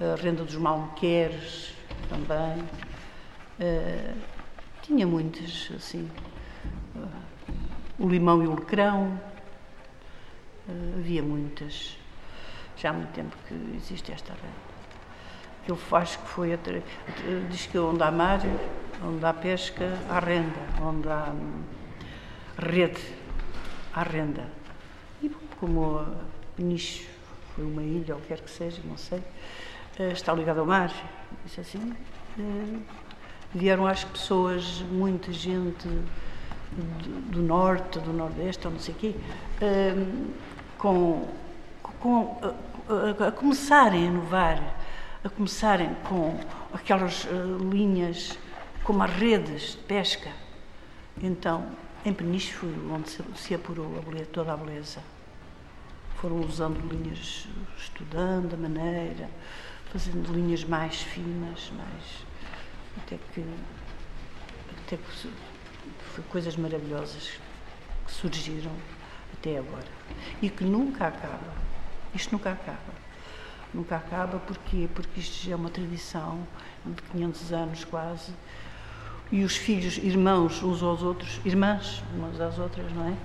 a 0.00 0.20
renda 0.20 0.42
dos 0.42 0.56
malmequeres 0.56 1.72
também. 2.08 2.64
Uh, 3.60 4.14
tinha 4.82 5.06
muitas, 5.06 5.70
assim, 5.76 6.10
uh, 6.96 7.08
o 7.98 8.08
limão 8.08 8.42
e 8.42 8.46
o 8.46 8.54
lecrão, 8.54 9.20
uh, 10.68 10.98
havia 10.98 11.22
muitas. 11.22 11.96
Já 12.76 12.90
há 12.90 12.92
muito 12.92 13.12
tempo 13.12 13.36
que 13.46 13.54
existe 13.76 14.12
esta 14.12 14.32
renda. 14.32 14.64
Eu 15.66 15.78
acho 15.92 16.18
que 16.18 16.28
foi, 16.28 16.58
diz 17.48 17.66
que 17.66 17.78
onde 17.78 18.02
há 18.02 18.10
mar, 18.10 18.40
onde 19.02 19.24
há 19.24 19.32
pesca, 19.32 19.98
há 20.10 20.18
renda, 20.18 20.60
onde 20.82 21.08
há 21.08 21.30
hum, 21.30 21.62
rede, 22.58 23.00
há 23.94 24.02
renda. 24.02 24.46
E 25.22 25.30
como 25.58 25.98
a 25.98 26.06
Peniche 26.56 27.08
foi 27.54 27.64
uma 27.64 27.82
ilha, 27.82 28.14
ou 28.14 28.20
quer 28.22 28.40
que 28.40 28.50
seja, 28.50 28.82
não 28.84 28.98
sei, 28.98 29.22
eh, 29.98 30.12
está 30.12 30.34
ligado 30.34 30.58
ao 30.58 30.66
mar. 30.66 30.92
Isso 31.46 31.60
assim. 31.60 31.94
Eh, 32.38 32.78
vieram, 33.54 33.86
que, 33.86 34.12
pessoas, 34.12 34.80
muita 34.90 35.32
gente 35.32 35.88
do, 37.30 37.42
norte, 37.42 37.98
do 38.00 38.12
nordeste, 38.12 38.66
ou 38.66 38.72
não 38.72 38.80
sei 38.80 38.94
o 38.94 38.98
quê, 38.98 39.14
eh, 39.60 39.94
com, 40.78 41.28
com, 42.00 42.38
a, 42.88 43.28
a, 43.28 43.32
começarem 43.32 44.02
a 44.02 44.06
inovar, 44.06 44.76
a 45.22 45.28
começarem 45.28 45.94
com 46.08 46.38
aquelas 46.72 47.26
linhas, 47.72 48.38
como 48.82 49.02
as 49.02 49.10
redes 49.12 49.72
de 49.72 49.78
pesca. 49.78 50.30
Então, 51.22 51.66
em 52.04 52.12
Peniche 52.12 52.52
foi 52.52 52.74
onde 52.90 53.08
se, 53.08 53.22
se 53.36 53.54
apurou 53.54 53.86
a 53.98 54.24
toda 54.26 54.52
a 54.52 54.56
beleza. 54.56 55.00
Foram 56.16 56.40
usando 56.40 56.78
linhas, 56.90 57.46
estudando 57.78 58.54
a 58.54 58.56
maneira, 58.56 59.30
fazendo 59.90 60.32
linhas 60.32 60.64
mais 60.64 61.00
finas, 61.00 61.72
mais. 61.76 62.26
até 62.98 63.18
que. 63.32 63.44
até 64.86 64.96
que 64.96 65.28
coisas 66.22 66.56
maravilhosas 66.56 67.38
que 68.06 68.12
surgiram 68.12 68.72
até 69.32 69.58
agora. 69.58 69.86
E 70.40 70.48
que 70.48 70.64
nunca 70.64 71.08
acaba. 71.08 71.52
Isto 72.14 72.32
nunca 72.32 72.52
acaba. 72.52 73.04
Nunca 73.72 73.96
acaba 73.96 74.38
porque, 74.38 74.88
porque 74.94 75.20
isto 75.20 75.50
é 75.50 75.56
uma 75.56 75.70
tradição 75.70 76.46
de 76.86 77.02
500 77.02 77.52
anos 77.52 77.84
quase. 77.84 78.32
E 79.32 79.42
os 79.42 79.56
filhos, 79.56 79.98
irmãos 79.98 80.62
uns 80.62 80.82
aos 80.82 81.02
outros, 81.02 81.40
irmãs 81.44 82.02
umas 82.14 82.40
às 82.40 82.58
outras, 82.58 82.92
não 82.92 83.08
é? 83.08 83.16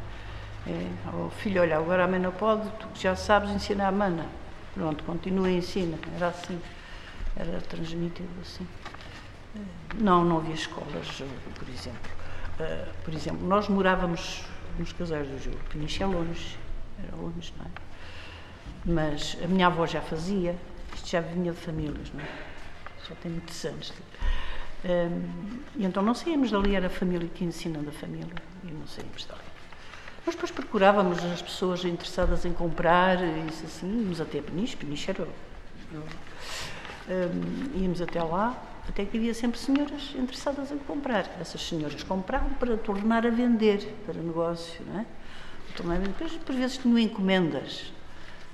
é 0.72 0.90
o 1.14 1.30
filho, 1.30 1.62
olha, 1.62 1.78
agora 1.78 2.06
a 2.06 2.08
não 2.08 2.32
pode, 2.32 2.70
tu 2.80 2.88
já 2.96 3.16
sabes 3.16 3.52
ensinar 3.52 3.90
a 3.90 3.92
mana. 3.92 4.26
Pronto, 4.74 5.04
continua 5.04 5.50
e 5.50 5.58
ensina. 5.58 5.98
Era 6.16 6.30
assim. 6.30 6.60
Era 7.36 7.62
transmitido 7.62 8.30
assim. 8.42 8.68
Não, 9.96 10.24
não 10.24 10.38
havia 10.38 10.54
escolas, 10.54 11.22
por 11.58 11.70
exemplo. 11.70 12.19
Eh, 12.60 12.86
por 13.04 13.14
exemplo, 13.14 13.48
nós 13.48 13.70
morávamos 13.70 14.44
nos 14.78 14.92
casais 14.92 15.28
do 15.28 15.40
Júlio. 15.42 15.60
Peniche 15.70 16.04
é 16.04 16.06
longe, 16.06 16.58
era 17.02 17.16
longe, 17.16 17.54
não 17.58 17.66
é? 17.66 17.70
Mas 18.86 19.38
a 19.44 19.48
minha 19.48 19.68
avó 19.68 19.86
já 19.86 20.02
fazia, 20.02 20.56
isto 20.94 21.10
já 21.10 21.22
vinha 21.22 21.52
de 21.52 21.58
famílias, 21.58 22.12
não 22.14 22.22
é? 22.22 22.28
Já 23.08 23.16
tem 23.16 23.32
muitos 23.32 23.64
anos. 23.66 23.94
Um, 24.84 25.60
e 25.76 25.86
então 25.86 26.02
não 26.04 26.14
saímos 26.14 26.52
dali, 26.52 26.76
era 26.76 26.88
a 26.88 26.90
família 26.90 27.28
que 27.34 27.44
ensina 27.44 27.80
da 27.80 27.92
família, 27.92 28.34
e 28.64 28.68
não 28.68 28.88
saímos 28.88 29.26
dali. 29.26 29.42
Nós 30.26 30.36
depois 30.36 30.52
procurávamos 30.52 31.24
as 31.26 31.42
pessoas 31.42 31.84
interessadas 31.86 32.46
em 32.46 32.54
comprar, 32.54 33.18
isso 33.48 33.66
assim, 33.66 34.02
íamos 34.02 34.22
até 34.22 34.42
Peniche, 34.42 34.76
Peniche 34.76 35.12
era. 35.12 35.28
Um, 37.10 37.82
íamos 37.82 38.02
até 38.02 38.22
lá, 38.22 38.56
até 38.90 39.06
que 39.06 39.18
havia 39.18 39.34
sempre 39.34 39.60
senhoras 39.60 40.14
interessadas 40.16 40.72
em 40.72 40.78
comprar. 40.80 41.30
Essas 41.40 41.62
senhoras 41.62 42.04
compravam 42.04 42.50
para 42.56 42.76
tornar 42.76 43.26
a 43.26 43.30
vender, 43.30 43.96
para 44.06 44.16
negócio, 44.16 44.84
não 44.86 45.02
é? 45.02 45.06
Depois, 46.00 46.34
por 46.34 46.56
vezes, 46.56 46.78
tinham 46.78 46.98
encomendas. 46.98 47.94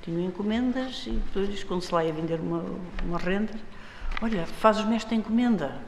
Tinham 0.03 0.21
encomendas 0.21 1.05
e 1.07 1.11
depois, 1.11 1.63
quando 1.63 1.81
se 1.81 1.93
lá 1.93 2.03
ia 2.03 2.13
vender 2.13 2.39
uma, 2.39 2.63
uma 3.03 3.17
renda, 3.17 3.53
olha, 4.21 4.45
fazes-me 4.45 4.95
esta 4.95 5.15
encomenda, 5.15 5.81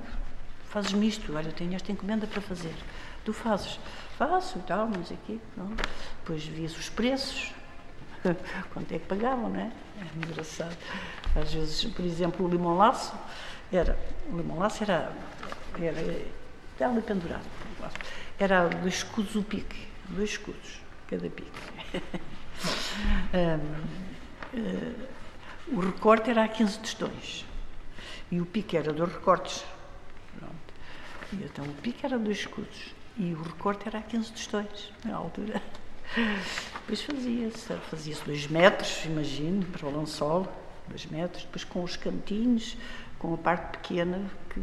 fazes-me 0.70 1.08
isto, 1.08 1.36
olha, 1.36 1.52
tenho 1.52 1.76
esta 1.76 1.92
encomenda 1.92 2.26
para 2.26 2.42
fazer. 2.42 2.74
Tu 3.24 3.34
fazes 3.34 3.78
faço 4.18 4.58
e 4.58 4.62
tal, 4.64 4.88
o 4.88 5.18
quê. 5.28 5.38
Não. 5.56 5.68
Depois 6.22 6.44
via-se 6.46 6.80
os 6.80 6.90
preços, 6.90 7.54
quanto 8.74 8.92
é 8.92 8.98
que 8.98 9.06
pagavam, 9.06 9.50
não 9.50 9.60
é? 9.60 9.72
É 10.02 10.26
engraçado. 10.26 10.76
Às 11.36 11.54
vezes, 11.54 11.84
por 11.86 12.04
exemplo, 12.04 12.46
o 12.46 12.50
limão 12.50 12.76
laço 12.76 13.14
era, 13.72 13.98
o 14.32 14.38
limão 14.38 14.60
laço 14.60 14.84
era, 14.84 15.12
era, 15.80 16.00
era 16.80 16.90
ali 16.90 17.02
pendurado, 17.02 17.46
era 18.40 18.68
dois 18.68 18.96
escudos 18.96 19.36
o 19.36 19.44
pique, 19.44 19.88
dois 20.10 20.32
escudos, 20.32 20.80
cada 21.08 21.30
pique. 21.30 21.52
um, 23.34 24.60
uh, 24.60 25.08
o 25.70 25.80
recorte 25.82 26.30
era 26.30 26.44
a 26.44 26.48
15 26.48 26.80
tostões 26.80 27.46
e 28.32 28.40
o 28.40 28.46
pique 28.46 28.78
era 28.78 28.94
dois 28.94 29.12
recortes. 29.12 29.66
Pronto. 30.38 30.56
E 31.34 31.44
então 31.44 31.66
o 31.66 31.74
pique 31.74 32.06
era 32.06 32.18
dois 32.18 32.38
escudos. 32.38 32.96
E 33.18 33.34
o 33.34 33.42
recorte 33.42 33.88
era 33.88 34.00
a 34.00 34.02
15 34.02 34.32
tostões, 34.32 34.92
na 35.04 35.16
altura. 35.16 35.62
Depois 36.16 37.02
fazia-se, 37.02 37.74
fazia-se 37.90 38.24
dois 38.24 38.48
metros, 38.48 39.06
imagino, 39.06 39.66
para 39.66 39.88
o 39.88 40.00
lençol, 40.00 40.48
dois 40.88 41.06
metros, 41.08 41.44
depois 41.44 41.64
com 41.64 41.84
os 41.84 41.98
cantinhos, 41.98 42.78
com 43.20 43.34
a 43.34 43.38
parte 43.38 43.78
pequena 43.78 44.30
que 44.50 44.62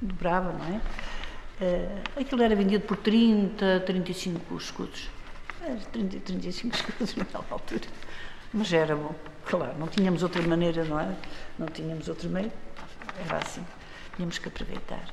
dobrava, 0.00 0.52
não 0.52 0.64
é? 0.66 0.80
Uh, 1.60 2.20
aquilo 2.20 2.42
era 2.42 2.54
vendido 2.54 2.84
por 2.84 2.96
30, 2.96 3.80
35 3.80 4.56
escudos. 4.56 5.08
Era 5.60 5.76
30, 5.76 6.20
35 6.20 6.74
escudos 6.76 7.16
naquela 7.16 7.44
altura. 7.50 7.86
Mas 8.52 8.72
era 8.72 8.96
bom, 8.96 9.14
claro, 9.44 9.76
não 9.78 9.88
tínhamos 9.88 10.22
outra 10.22 10.40
maneira, 10.42 10.84
não 10.84 10.98
é? 10.98 11.14
Não 11.58 11.66
tínhamos 11.66 12.08
outro 12.08 12.28
meio, 12.30 12.50
era 13.26 13.38
assim, 13.38 13.64
tínhamos 14.16 14.38
que 14.38 14.48
aproveitar. 14.48 15.04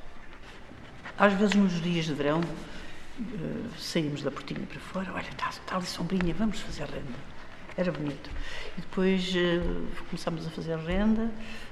Às 1.17 1.34
vezes, 1.34 1.55
nos 1.55 1.81
dias 1.81 2.05
de 2.05 2.13
verão, 2.13 2.39
uh, 2.41 3.79
saímos 3.79 4.22
da 4.22 4.31
portinha 4.31 4.65
para 4.67 4.79
fora, 4.79 5.12
olha, 5.13 5.27
está, 5.29 5.50
está 5.50 5.75
ali 5.75 5.86
sombrinha, 5.86 6.34
vamos 6.34 6.60
fazer 6.60 6.86
renda. 6.86 7.35
Era 7.77 7.91
bonito. 7.91 8.29
E 8.77 8.82
depois 8.82 9.34
uh, 9.36 10.05
começámos 10.10 10.48
a 10.48 10.50
fazer 10.50 10.77
renda. 10.77 11.24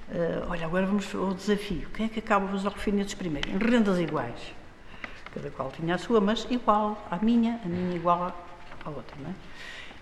Uh, 0.09 0.49
olha, 0.49 0.65
agora 0.65 0.85
vamos 0.85 1.13
ao 1.15 1.33
desafio. 1.33 1.87
Quem 1.93 2.07
é 2.07 2.09
que 2.09 2.19
acaba 2.19 2.53
os 2.53 2.65
alfinetes 2.65 3.13
primeiro? 3.13 3.49
Em 3.49 3.57
rendas 3.57 3.99
iguais. 3.99 4.53
Cada 5.33 5.49
qual 5.49 5.71
tinha 5.71 5.95
a 5.95 5.97
sua, 5.97 6.19
mas 6.19 6.45
igual 6.49 7.07
à 7.09 7.17
minha, 7.17 7.59
a 7.63 7.67
minha 7.67 7.95
igual 7.95 8.35
à 8.85 8.89
outra, 8.89 9.15
não 9.19 9.29
é? 9.29 9.33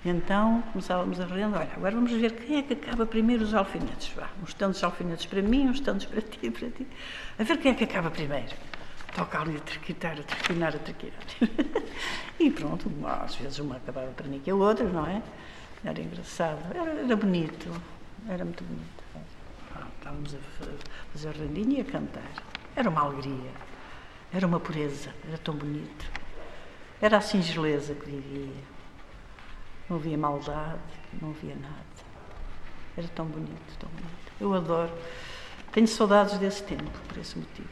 Então 0.04 0.64
começávamos 0.72 1.20
a 1.20 1.26
renda, 1.26 1.60
olha, 1.60 1.70
agora 1.78 1.94
vamos 1.94 2.12
ver 2.12 2.32
quem 2.32 2.58
é 2.58 2.64
que 2.64 2.74
acaba 2.74 3.06
primeiro 3.06 3.44
os 3.44 3.54
alfinetes. 3.54 4.12
Vá, 4.16 4.28
uns 4.42 4.54
tantos 4.56 4.84
alfinetes 4.84 5.28
para 5.28 5.42
mim, 5.44 5.70
uns 5.70 5.80
tantos 5.80 6.08
para 6.08 6.22
ti, 6.22 6.50
para 6.50 6.70
ti. 6.72 6.88
A 7.38 7.44
ver 7.44 7.58
quem 7.58 7.72
é 7.72 7.76
que 7.76 7.84
acaba 7.84 8.10
primeiro 8.10 8.52
toca 9.16 9.42
ali 9.42 9.58
a 9.58 9.60
trequitar, 9.60 10.18
a 10.20 10.24
trequinar, 10.24 10.76
a 10.76 10.80
trequinar. 10.80 11.20
e 12.40 12.50
pronto, 12.50 12.90
às 13.06 13.36
vezes 13.36 13.60
uma 13.60 13.78
acabava 13.78 14.12
para 14.12 14.28
mim 14.28 14.40
que 14.40 14.50
a 14.50 14.56
outra, 14.56 14.88
não 14.88 15.06
é? 15.06 15.22
Era 15.84 16.00
engraçado, 16.00 16.60
era, 16.76 16.92
era 16.92 17.16
bonito, 17.16 17.82
era 18.30 18.46
muito 18.46 18.64
bonito. 18.64 19.04
Estávamos 19.98 20.36
a 20.36 20.38
fazer 21.12 21.32
rendinha 21.32 21.80
e 21.80 21.82
a 21.82 21.86
cantar. 21.86 22.32
Era 22.76 22.90
uma 22.90 23.02
alegria, 23.02 23.52
era 24.32 24.46
uma 24.46 24.60
pureza, 24.60 25.14
era 25.28 25.38
tão 25.40 25.56
bonito. 25.56 26.06
Era 27.02 27.18
a 27.18 27.22
singeleza 27.22 27.96
que 27.96 28.06
vivia. 28.06 28.64
Não 29.90 29.98
havia 29.98 30.18
maldade, 30.18 30.80
não 31.20 31.32
havia 31.32 31.56
nada. 31.56 31.76
Era 32.96 33.08
tão 33.10 33.26
bonito, 33.26 33.78
tão 33.80 33.90
bonito. 33.90 34.32
Eu 34.40 34.54
adoro. 34.54 34.92
Tenho 35.72 35.88
saudades 35.88 36.38
desse 36.38 36.62
tempo, 36.64 36.92
por 37.08 37.18
esse 37.18 37.40
motivo. 37.40 37.70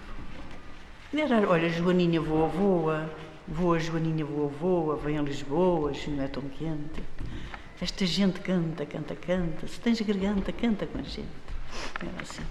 Era, 1.14 1.48
olha, 1.48 1.70
Joaninha 1.70 2.22
voa, 2.22 2.48
voa, 2.48 3.10
voa, 3.48 3.80
Joaninha 3.80 4.26
voa, 4.26 4.48
voa, 4.48 4.96
vem 4.96 5.18
a 5.18 5.22
Lisboa, 5.22 5.92
não 6.08 6.24
é 6.24 6.28
tão 6.28 6.44
quente. 6.44 7.04
Esta 7.82 8.06
gente 8.06 8.42
canta, 8.42 8.86
canta, 8.86 9.16
canta. 9.16 9.68
Se 9.68 9.80
tens 9.80 10.02
garganta, 10.02 10.52
canta 10.52 10.86
com 10.86 10.98
a 10.98 11.02
gente. 11.02 11.28
Era 12.02 12.22
assim. 12.22 12.44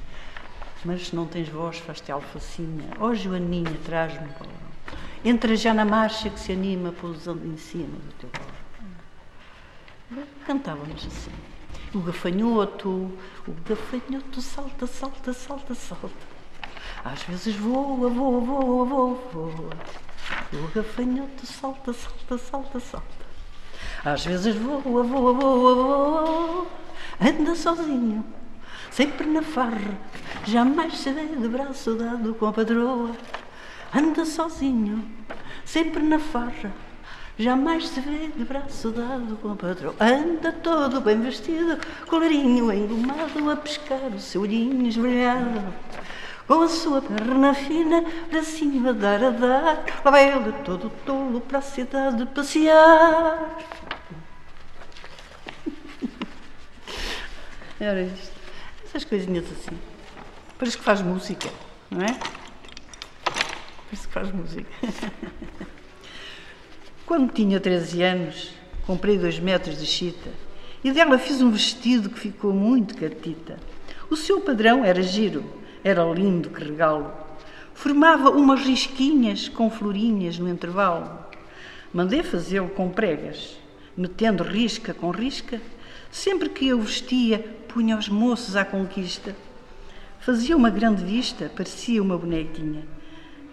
Mas 0.85 1.09
se 1.09 1.17
não 1.17 1.27
tens 1.27 1.49
voz, 1.49 1.79
faz-te 1.79 2.11
alfacinha. 2.11 2.91
Ó 2.99 3.13
Joaninha, 3.13 3.77
traz-me 3.85 4.29
Entra 5.25 5.57
já 5.57 5.75
na 5.75 5.85
marcha 5.85 6.31
que 6.31 6.39
se 6.39 6.53
anima 6.53 6.93
pousando 6.93 7.47
em 7.47 7.57
cima 7.57 7.99
do 7.99 8.13
teu 8.15 8.31
colo. 8.31 10.25
Cantávamos 10.47 11.07
assim. 11.07 11.33
O 11.93 12.01
gafanhoto, 12.01 12.89
o 12.89 13.53
gafanhoto 13.67 14.41
salta, 14.41 14.87
salta, 14.87 15.33
salta, 15.33 15.75
salta. 15.75 16.09
Às 17.05 17.23
vezes 17.25 17.57
voa, 17.57 18.09
voa, 18.09 18.41
voa, 18.41 18.85
voa, 18.85 19.15
voa. 19.33 19.71
O 20.53 20.69
gafanhoto 20.75 21.45
salta, 21.45 21.93
salta, 21.93 22.39
salta, 22.39 22.81
salta. 22.81 23.18
Às 24.15 24.25
vezes 24.25 24.57
voa, 24.57 24.81
voa, 24.81 25.03
voa, 25.05 25.75
voa. 25.75 26.67
Anda 27.21 27.55
sozinho, 27.55 28.25
sempre 28.91 29.27
na 29.27 29.43
farra. 29.43 29.99
Jamais 30.47 30.97
se 30.97 31.11
vê 31.11 31.27
de 31.27 31.47
braço 31.47 31.95
dado 31.95 32.35
com 32.35 32.47
a 32.47 32.53
padroa. 32.53 33.11
Anda 33.95 34.25
sozinho, 34.25 35.05
sempre 35.63 36.03
na 36.03 36.19
farra. 36.19 36.73
Jamais 37.39 37.87
se 37.89 38.01
vê 38.01 38.31
de 38.35 38.45
braço 38.45 38.91
dado 38.91 39.37
com 39.43 39.53
a 39.53 39.57
patroa. 39.57 39.95
Anda 40.01 40.53
todo 40.53 41.03
bem 41.03 41.21
vestido, 41.21 41.79
colarinho 42.07 42.73
engomado, 42.73 43.51
a 43.51 43.57
pescar 43.57 44.11
o 44.17 44.19
seu 44.19 44.41
olhinho 44.41 44.87
esbrilhado. 44.87 45.75
Com 46.47 46.63
a 46.63 46.69
sua 46.69 47.03
perna 47.03 47.53
fina, 47.53 48.03
para 48.31 48.43
cima 48.43 48.95
dar 48.95 49.23
a 49.23 49.31
dar, 49.31 49.85
lá 50.03 50.11
vai 50.11 50.33
ele 50.33 50.53
todo 50.65 50.91
tolo 51.05 51.43
para 51.43 51.59
a 51.59 51.63
cidade 51.63 52.25
passear. 52.25 53.59
Era 57.81 58.03
isto. 58.03 58.33
Essas 58.85 59.05
coisinhas 59.05 59.45
assim. 59.45 59.79
Parece 60.59 60.77
que 60.77 60.83
faz 60.83 61.01
música, 61.01 61.49
não 61.91 62.03
é? 62.03 62.19
Parece 63.85 64.07
que 64.07 64.13
faz 64.13 64.33
música. 64.33 64.69
Quando 67.07 67.33
tinha 67.33 67.61
13 67.61 68.03
anos, 68.03 68.51
comprei 68.87 69.17
dois 69.17 69.39
metros 69.39 69.79
de 69.79 69.87
chita 69.87 70.31
e 70.83 70.93
dela 70.93 71.19
fiz 71.19 71.41
um 71.41 71.51
vestido 71.51 72.11
que 72.11 72.19
ficou 72.19 72.53
muito 72.53 72.97
catita. 72.97 73.59
O 74.11 74.17
seu 74.17 74.41
padrão 74.41 74.85
era 74.85 75.03
giro, 75.03 75.45
era 75.85 76.03
lindo 76.05 76.51
que 76.51 76.65
regalo. 76.65 77.13
Formava 77.75 78.31
umas 78.31 78.61
risquinhas 78.61 79.49
com 79.49 79.71
florinhas 79.71 80.39
no 80.39 80.49
intervalo. 80.49 81.27
Mandei 81.93 82.23
fazê-lo 82.23 82.69
com 82.71 82.91
pregas, 82.91 83.57
metendo 83.97 84.43
risca 84.43 84.93
com 84.93 85.11
risca. 85.11 85.61
Sempre 86.11 86.49
que 86.49 86.67
eu 86.69 86.81
vestia, 86.81 87.39
punha 87.69 87.97
os 87.97 88.09
moços 88.09 88.57
à 88.57 88.65
conquista. 88.65 89.37
Fazia 90.21 90.57
uma 90.57 90.71
grande 90.71 91.05
vista, 91.05 91.51
parecia 91.55 92.03
uma 92.03 92.19
bonequinha. 92.19 92.83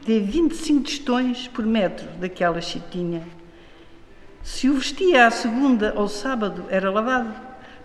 Dei 0.05 0.21
25 0.21 0.83
tostões 0.83 1.47
por 1.47 1.65
metro 1.65 2.07
daquela 2.19 2.61
chitinha. 2.61 3.27
Se 4.43 4.69
o 4.69 4.75
vestia 4.75 5.27
à 5.27 5.31
segunda 5.31 5.93
ou 5.95 6.07
sábado, 6.07 6.65
era 6.69 6.91
lavado. 6.91 7.33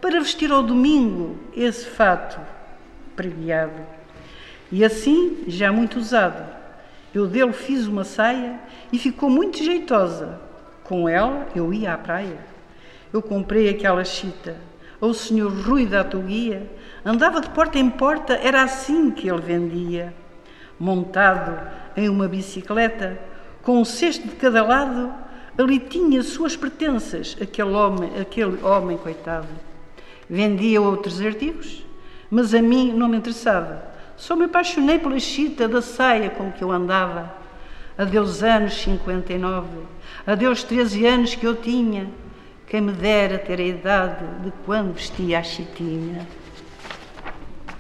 Para 0.01 0.21
vestir 0.21 0.51
ao 0.53 0.63
domingo, 0.63 1.39
esse 1.57 1.87
fato 1.87 2.41
preguiado. 3.17 3.81
E 4.73 4.85
assim, 4.85 5.45
já 5.47 5.73
muito 5.73 5.99
usado, 5.99 6.47
eu 7.15 7.27
dele 7.27 7.53
fiz 7.53 7.87
uma 7.87 8.05
saia 8.05 8.61
e 8.93 8.99
ficou 8.99 9.29
muito 9.29 9.63
jeitosa. 9.63 10.41
Com 10.85 11.09
ela, 11.09 11.49
eu 11.55 11.73
ia 11.73 11.95
à 11.95 11.99
praia. 11.99 12.50
Eu 13.13 13.23
comprei 13.23 13.69
aquela 13.69 14.05
chita. 14.05 14.57
O 15.01 15.15
senhor 15.15 15.51
Rui 15.51 15.87
da 15.87 16.01
Atoguia 16.01 16.71
andava 17.05 17.41
de 17.41 17.49
porta 17.51 17.79
em 17.79 17.89
porta, 17.89 18.35
era 18.35 18.63
assim 18.63 19.11
que 19.11 19.29
ele 19.29 19.41
vendia. 19.41 20.15
Montado 20.79 21.59
em 21.97 22.09
uma 22.09 22.29
bicicleta, 22.29 23.19
com 23.63 23.81
um 23.81 23.85
cesto 23.85 24.29
de 24.29 24.35
cada 24.37 24.63
lado, 24.63 25.13
Ali 25.61 25.79
tinha 25.79 26.23
suas 26.23 26.57
pertenças, 26.57 27.37
aquele 27.39 27.73
homem, 27.73 28.11
aquele 28.19 28.65
homem 28.65 28.97
coitado. 28.97 29.49
Vendia 30.29 30.81
outros 30.81 31.21
artigos, 31.21 31.85
mas 32.31 32.55
a 32.55 32.63
mim 32.63 32.93
não 32.95 33.09
me 33.09 33.19
interessava. 33.19 33.85
Só 34.17 34.35
me 34.35 34.45
apaixonei 34.45 34.99
pela 34.99 35.19
chita 35.19 35.69
da 35.69 35.83
saia 35.83 36.31
com 36.31 36.51
que 36.51 36.63
eu 36.63 36.73
andava. 36.73 37.35
Adeus 37.99 38.43
anos 38.43 38.73
59, 38.81 39.69
adeus 40.27 40.63
13 40.63 41.07
anos 41.07 41.35
que 41.35 41.47
eu 41.47 41.55
tinha. 41.55 42.09
Quem 42.71 42.81
me 42.83 42.93
dera 42.93 43.37
ter 43.37 43.59
a 43.59 43.65
idade 43.65 44.25
de 44.45 44.53
quando 44.65 44.95
vestia 44.95 45.41
a 45.41 45.43
chitinha. 45.43 46.25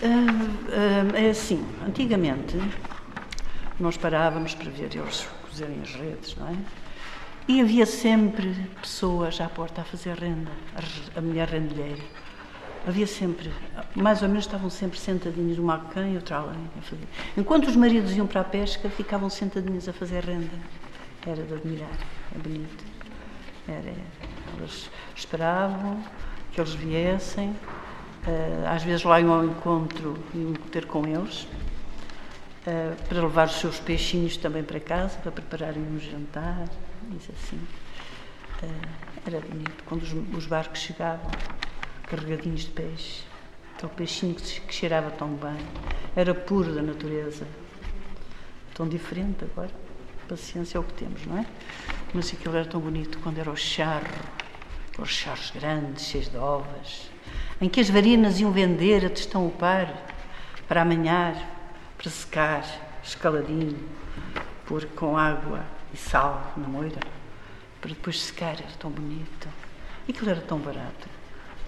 Ah, 0.03 1.13
ah, 1.15 1.17
é 1.17 1.31
assim, 1.31 1.65
antigamente 1.87 2.61
nós 3.79 3.97
parávamos 3.97 4.53
para 4.53 4.69
ver 4.69 4.91
eles 4.97 5.29
cozerem 5.49 5.81
as 5.81 5.95
redes, 5.95 6.35
não 6.35 6.49
é? 6.49 6.57
E 7.47 7.61
havia 7.61 7.87
sempre 7.87 8.53
pessoas 8.83 9.41
à 9.41 9.49
porta 9.49 9.83
a 9.83 9.85
fazer 9.85 10.19
renda, 10.19 10.51
a 11.15 11.21
mulher 11.21 11.49
rendilheira. 11.49 12.03
Havia 12.85 13.07
sempre, 13.07 13.53
mais 13.95 14.23
ou 14.23 14.29
menos 14.29 14.45
estavam 14.47 14.71
sempre 14.71 14.99
sentadinhos, 14.99 15.57
uma 15.57 15.77
aquém 15.77 16.15
e 16.15 16.17
outra 16.17 16.39
além. 16.39 16.69
A 16.77 16.83
fazer. 16.83 17.07
Enquanto 17.37 17.69
os 17.69 17.77
maridos 17.77 18.17
iam 18.17 18.27
para 18.27 18.41
a 18.41 18.45
pesca, 18.45 18.91
ficavam 18.91 19.31
sentadinhos 19.31 19.89
a 19.89 19.93
fazer 19.93 20.25
renda. 20.25 20.59
Era 21.25 21.45
de 21.45 21.55
admirar, 21.55 21.97
é 22.35 22.39
bonito. 22.39 22.85
Era, 23.69 23.89
era. 23.89 24.30
Elas 24.59 24.91
esperavam 25.15 26.03
que 26.53 26.61
eles 26.61 26.75
viessem, 26.75 27.55
eh, 28.27 28.65
às 28.69 28.83
vezes 28.83 29.05
lá 29.05 29.21
iam 29.21 29.33
ao 29.33 29.45
encontro, 29.45 30.19
iam 30.35 30.53
ter 30.71 30.87
com 30.87 31.07
eles, 31.07 31.47
eh, 32.67 32.95
para 33.09 33.21
levar 33.21 33.47
os 33.47 33.61
seus 33.61 33.79
peixinhos 33.79 34.37
também 34.37 34.63
para 34.63 34.81
casa, 34.81 35.19
para 35.19 35.33
prepararem 35.33 35.83
um 35.83 35.99
jantar 35.99 36.67
diz 37.11 37.29
assim. 37.31 37.57
Uh, 38.63 39.27
era 39.27 39.41
bonito 39.41 39.85
quando 39.87 40.03
os, 40.03 40.13
os, 40.37 40.47
barcos 40.47 40.81
chegavam, 40.81 41.31
carregadinhos 42.07 42.63
de 42.63 42.71
peixe, 42.71 43.25
aquele 43.75 43.93
peixinho 43.93 44.35
que, 44.35 44.61
que 44.61 44.75
cheirava 44.75 45.11
tão 45.11 45.29
bem, 45.35 45.57
era 46.15 46.35
puro 46.35 46.75
da 46.75 46.83
natureza, 46.83 47.47
tão 48.75 48.89
diferente 48.89 49.45
agora. 49.45 49.71
Paciência 50.29 50.79
é 50.79 50.81
o 50.81 50.85
que 50.85 50.93
temos, 50.95 51.27
não 51.27 51.39
é? 51.39 51.47
Mas 52.15 52.33
aquilo 52.33 52.55
era 52.55 52.65
tão 52.65 52.81
bonito 52.81 53.19
quando 53.19 53.39
era 53.39 53.51
o 53.51 53.57
charro, 53.57 54.07
aqueles 54.93 55.11
charros 55.11 55.51
grandes, 55.51 56.07
cheios 56.07 56.29
de 56.29 56.37
ovas, 56.37 57.11
em 57.61 57.69
que 57.69 57.81
as 57.81 57.91
varinas 57.91 58.41
iam 58.41 58.53
vender 58.53 59.05
a 59.05 59.11
testão 59.11 59.47
o 59.47 59.51
par, 59.51 59.93
para 60.69 60.83
amanhar, 60.83 61.35
para 61.99 62.11
secar, 62.11 62.65
escaladinho, 63.03 63.79
pôr 64.67 64.87
com 64.97 65.17
água 65.17 65.65
e 65.93 65.97
sal 65.97 66.53
na 66.57 66.69
moira, 66.69 67.01
para 67.81 67.91
depois 67.91 68.21
secar, 68.21 68.55
era 68.55 68.77
tão 68.79 68.91
bonito. 68.91 69.49
E 70.07 70.13
aquilo 70.13 70.31
era 70.31 70.41
tão 70.41 70.59
barato. 70.59 71.09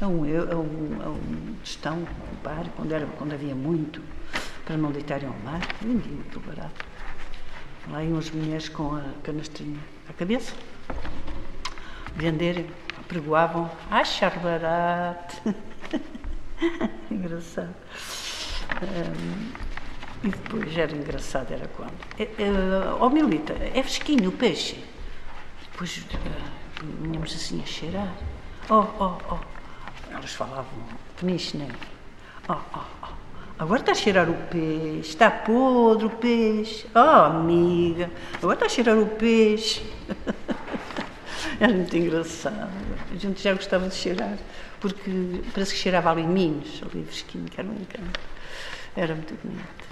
A 0.01 0.07
um, 0.07 0.25
a 0.25 0.57
um, 0.57 1.03
a 1.03 1.09
um 1.09 1.55
tostão, 1.63 1.99
um 1.99 2.37
par, 2.43 2.67
quando, 2.77 2.93
era, 2.93 3.07
quando 3.07 3.33
havia 3.33 3.55
muito, 3.55 4.03
para 4.65 4.77
não 4.77 4.91
deitarem 4.91 5.29
ao 5.29 5.35
mar, 5.45 5.61
vendiam 5.81 6.21
aquilo 6.21 6.43
barato. 6.47 6.85
Lá 7.91 8.03
iam 8.03 8.19
as 8.19 8.31
mulheres 8.31 8.69
com 8.69 8.95
a 8.95 9.05
canastrinha 9.23 9.79
à 10.09 10.13
cabeça, 10.13 10.55
venderem, 12.15 12.67
pregoavam, 13.09 13.71
achar 13.91 14.39
barato. 14.39 15.55
Engraçado. 17.11 17.75
Um, 18.83 19.53
e 20.25 20.29
depois 20.29 20.77
era 20.79 20.93
engraçado, 20.93 21.53
era 21.53 21.67
quando. 21.69 21.93
É, 22.19 22.23
é, 22.23 22.95
oh 23.01 23.11
Milita, 23.11 23.55
é 23.55 23.83
fresquinho 23.83 24.29
o 24.29 24.33
peixe. 24.33 24.83
Depois 25.73 25.99
uh, 25.99 27.23
assim 27.25 27.61
a 27.61 27.67
cheirar. 27.67 28.15
Oh, 28.71 28.85
oh, 29.01 29.19
oh. 29.31 29.39
Elas 30.13 30.33
falavam 30.33 30.65
peniche, 31.19 31.57
né? 31.57 31.69
Oh, 32.49 32.55
oh, 32.75 32.79
oh. 33.03 33.13
Agora 33.59 33.81
está 33.81 33.93
a 33.93 33.95
cheirar 33.97 34.31
o 34.31 34.35
peixe, 34.35 35.11
está 35.11 35.31
podre 35.31 36.07
o 36.07 36.11
peixe. 36.11 36.87
Oh, 36.95 36.99
amiga, 36.99 38.11
agora 38.37 38.55
está 38.55 38.67
a 38.67 38.69
cheirar 38.69 38.99
o 38.99 39.07
peixe. 39.07 39.83
Era 41.61 41.73
muito 41.73 41.97
engraçado. 41.97 42.71
A 43.11 43.17
gente 43.17 43.43
já 43.43 43.55
gostava 43.55 43.89
de 43.89 43.95
cheirar, 43.95 44.39
porque 44.81 45.11
parece 45.53 45.75
que 45.75 45.79
cheirava 45.79 46.11
ali 46.11 46.23
minhos, 46.23 46.83
ali 46.83 47.05
fresquinho, 47.05 47.45
que 47.45 47.61
era 47.61 47.69
um 47.69 47.75
encanto. 47.75 48.21
Era 48.97 49.15
muito 49.15 49.35
bonito. 49.43 49.85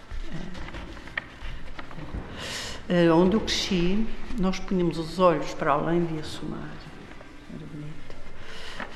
É. 2.89 3.05
É, 3.05 3.13
onde 3.13 3.37
eu 3.37 3.41
cresci, 3.41 4.05
nós 4.39 4.59
punhamos 4.59 4.99
os 4.99 5.21
olhos 5.21 5.55
para 5.55 5.73
além 5.73 6.05
via-se 6.07 6.41
o 6.43 6.47
mar. 6.47 6.69
Era 7.55 7.65
bonito. 7.73 8.17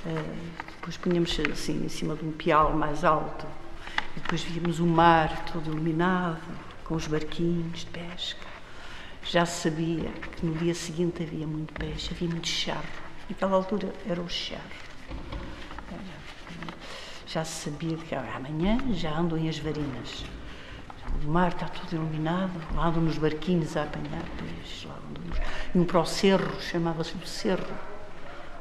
É, 0.07 0.35
depois 0.72 0.96
punhamos 0.96 1.38
assim 1.53 1.85
em 1.85 1.88
cima 1.88 2.16
de 2.16 2.24
um 2.24 2.33
pial 2.33 2.72
mais 2.72 3.05
alto. 3.05 3.46
E 4.16 4.20
depois 4.20 4.42
víamos 4.42 4.81
o 4.81 4.87
mar 4.87 5.44
todo 5.53 5.70
iluminado, 5.70 6.40
com 6.85 6.96
os 6.96 7.07
barquinhos 7.07 7.81
de 7.81 7.87
pesca. 7.87 8.53
Já 9.24 9.46
sabia 9.46 10.10
que 10.10 10.46
no 10.46 10.54
dia 10.54 10.74
seguinte 10.74 11.22
havia 11.22 11.46
muito 11.46 11.72
peixe, 11.74 12.12
havia 12.12 12.28
muito 12.28 12.46
charro. 12.46 12.84
Naquela 13.28 13.56
altura 13.56 13.92
era 14.06 14.20
o 14.20 14.28
charro. 14.28 14.62
Já 17.26 17.44
se 17.44 17.70
sabia 17.70 17.96
que 17.96 18.14
amanhã 18.14 18.78
já 18.92 19.16
andam 19.18 19.37
em 19.38 19.48
as 19.48 19.58
varinas. 19.58 20.24
O 21.24 21.28
mar 21.28 21.48
está 21.48 21.66
todo 21.66 21.92
iluminado, 21.92 22.52
lá 22.76 22.87
andam 22.87 23.02
nos 23.02 23.18
barquinhos 23.18 23.76
a 23.76 23.82
apanhar 23.82 24.22
peixes. 24.38 24.84
Lá 24.84 24.96
andam 25.08 25.24
nos... 25.24 25.38
Iam 25.74 25.84
para 25.84 26.00
o 26.00 26.06
cerro, 26.06 26.60
chamava-se 26.60 27.14
o 27.16 27.26
cerro. 27.26 27.74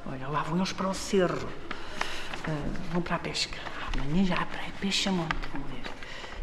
Olha, 0.06 0.28
lá 0.28 0.42
vão 0.44 0.58
eles 0.58 0.74
para 0.74 0.88
o 0.88 0.94
cerro. 0.94 1.48
Uh, 1.48 2.72
vão 2.92 3.02
para 3.02 3.18
a 3.18 3.20
pesca. 3.20 3.60
Amanhã 3.94 4.26
já 4.26 4.36
há 4.36 4.48
peixe 4.80 5.10
a 5.10 5.12
monte, 5.12 5.36
vão 5.52 5.62
ver. 5.64 5.84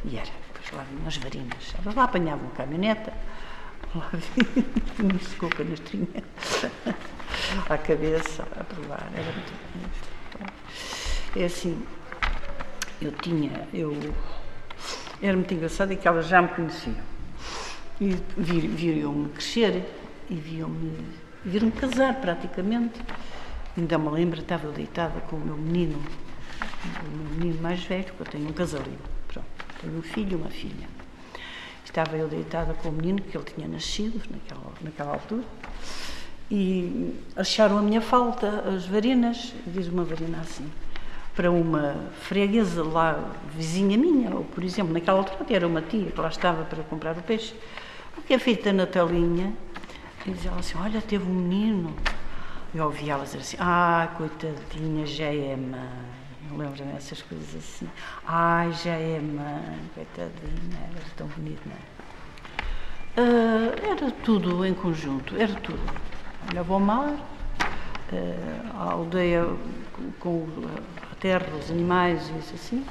E 0.04 0.16
era, 0.16 0.30
lá 0.72 0.84
nas 1.04 1.16
varinas. 1.16 1.74
Elas 1.82 1.94
lá 1.94 2.04
apanhavam 2.04 2.48
caminhoneta, 2.50 3.12
lá 3.94 4.10
vinham-se 4.98 5.36
com 5.36 5.46
a 5.46 5.50
canastrinha 5.50 6.24
à 7.68 7.78
cabeça 7.78 8.42
a 8.58 8.64
provar. 8.64 9.10
Era 9.14 9.32
muito 9.32 9.52
bonito. 9.72 10.10
É 11.36 11.44
assim, 11.44 11.82
eu 13.00 13.12
tinha, 13.12 13.68
eu 13.72 13.96
era 15.22 15.36
muito 15.36 15.52
engraçado 15.52 15.92
é 15.92 15.96
que 15.96 16.08
elas 16.08 16.26
já 16.26 16.40
me 16.40 16.48
conheciam. 16.48 16.96
E 18.00 18.16
viram-me 18.36 19.28
crescer 19.30 19.84
e 20.30 20.34
viram-me 20.34 21.70
casar 21.72 22.14
praticamente. 22.14 23.00
Ainda 23.76 23.98
me 23.98 24.08
lembro, 24.10 24.40
estava 24.40 24.68
deitada 24.72 25.20
com 25.22 25.36
o 25.36 25.40
meu 25.40 25.56
menino, 25.56 26.02
o 27.04 27.16
meu 27.16 27.30
menino 27.34 27.62
mais 27.62 27.84
velho, 27.84 28.04
porque 28.04 28.22
eu 28.22 28.26
tenho 28.26 28.48
um 28.48 28.52
casalinho. 28.52 28.98
Pronto, 29.28 29.46
tenho 29.80 29.98
um 29.98 30.02
filho 30.02 30.32
e 30.32 30.34
uma 30.34 30.50
filha. 30.50 30.99
Estava 31.90 32.16
eu 32.16 32.28
deitada 32.28 32.72
com 32.72 32.88
o 32.88 32.92
menino, 32.92 33.20
que 33.20 33.36
ele 33.36 33.44
tinha 33.44 33.66
nascido 33.66 34.22
naquela, 34.30 34.72
naquela 34.80 35.12
altura, 35.14 35.42
e 36.48 37.16
acharam 37.34 37.78
a 37.78 37.82
minha 37.82 38.00
falta, 38.00 38.64
as 38.68 38.86
varinas, 38.86 39.52
diz 39.66 39.88
uma 39.88 40.04
varina 40.04 40.38
assim 40.38 40.70
para 41.34 41.50
uma 41.50 41.96
freguesa 42.22 42.84
lá, 42.84 43.32
vizinha 43.56 43.98
minha, 43.98 44.30
ou 44.30 44.44
por 44.44 44.62
exemplo, 44.62 44.92
naquela 44.92 45.18
altura 45.18 45.44
era 45.50 45.66
uma 45.66 45.82
tia 45.82 46.12
que 46.12 46.20
lá 46.20 46.28
estava 46.28 46.64
para 46.64 46.82
comprar 46.84 47.16
o 47.16 47.22
peixe, 47.22 47.54
o 48.16 48.22
que 48.22 48.34
é 48.34 48.38
feito 48.38 48.64
da 48.64 48.72
Natalinha, 48.72 49.52
e 50.24 50.30
dizia 50.30 50.50
ela 50.50 50.60
assim, 50.60 50.78
olha, 50.78 51.00
teve 51.00 51.24
um 51.28 51.34
menino. 51.34 51.92
Eu 52.72 52.84
ouvia 52.84 53.14
ela 53.14 53.24
dizer 53.24 53.38
assim, 53.38 53.56
ah, 53.58 54.08
coitadinha, 54.16 55.06
já 55.06 55.24
é 55.24 55.56
mãe. 55.56 56.19
Lembro-me 56.56 56.92
dessas 56.92 57.22
coisas 57.22 57.54
assim. 57.54 57.88
Ai, 58.26 58.72
já 58.72 58.92
é 58.92 59.20
mãe, 59.20 59.78
coitadinha, 59.94 60.90
era 60.94 61.04
tão 61.16 61.26
bonito, 61.28 61.62
não 61.66 61.74
é? 61.74 62.00
Uh, 63.20 63.92
era 63.92 64.10
tudo 64.24 64.64
em 64.64 64.74
conjunto, 64.74 65.36
era 65.36 65.54
tudo. 65.54 65.80
Olhava 66.50 66.74
ao 66.74 66.80
mar, 66.80 67.10
uh, 67.10 68.76
a 68.76 68.92
aldeia 68.92 69.46
com 70.18 70.46
a 71.10 71.14
terra, 71.16 71.46
os 71.58 71.70
animais 71.70 72.30
e 72.30 72.38
isso 72.38 72.54
assim. 72.54 72.84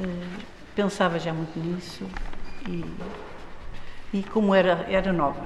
Uh, 0.00 0.40
pensava 0.74 1.18
já 1.18 1.32
muito 1.32 1.58
nisso 1.58 2.06
e, 2.68 2.84
e 4.12 4.22
como 4.22 4.54
era, 4.54 4.86
era 4.88 5.12
nova, 5.12 5.44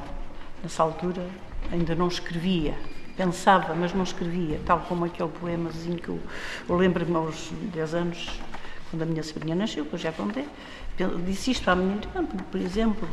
nessa 0.62 0.82
altura 0.82 1.26
ainda 1.72 1.94
não 1.94 2.08
escrevia, 2.08 2.76
pensava, 3.16 3.74
mas 3.74 3.92
não 3.92 4.02
escrevia, 4.02 4.60
tal 4.66 4.80
como 4.80 5.04
aquele 5.04 5.28
poemazinho 5.28 5.98
que 5.98 6.08
eu, 6.08 6.20
eu 6.68 6.76
lembro-me 6.76 7.14
aos 7.16 7.50
10 7.72 7.94
anos, 7.94 8.40
quando 8.90 9.02
a 9.02 9.06
minha 9.06 9.22
sobrinha 9.22 9.54
nasceu, 9.54 9.84
que 9.84 9.94
eu 9.94 9.98
já 9.98 10.12
contei, 10.12 10.46
disse 11.24 11.50
isto 11.50 11.68
à 11.68 11.74
minha 11.74 11.96
irmã, 11.96 12.24
por 12.24 12.60
exemplo, 12.60 13.08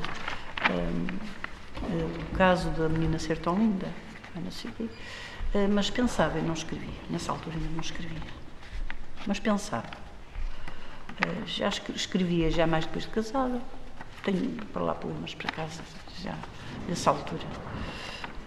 um, 0.70 1.94
um, 1.94 2.32
o 2.34 2.38
caso 2.38 2.70
da 2.72 2.88
menina 2.90 3.18
ser 3.20 3.38
tão 3.38 3.56
linda. 3.56 3.88
Eh, 5.54 5.68
mas 5.68 5.90
pensava 5.90 6.40
e 6.40 6.42
não 6.42 6.54
escrevia. 6.54 6.94
Nessa 7.10 7.32
altura 7.32 7.56
ainda 7.58 7.70
não 7.74 7.82
escrevia. 7.82 8.18
Mas 9.28 9.40
pensava. 9.40 9.90
Já 11.46 11.68
escrevia 11.68 12.50
já 12.50 12.66
mais 12.66 12.86
depois 12.86 13.04
de 13.04 13.12
casada. 13.12 13.62
Tenho 14.24 14.66
para 14.72 14.84
lá 14.84 14.96
poemas 14.96 15.36
para 15.36 15.52
casa, 15.52 15.82
já 16.22 16.36
nessa 16.88 17.10
altura. 17.10 17.44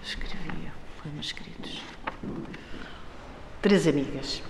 Escrevia 0.03 0.74
poemas 1.05 1.27
escritos. 1.27 1.83
Três 3.61 3.87
amigas. 3.87 4.43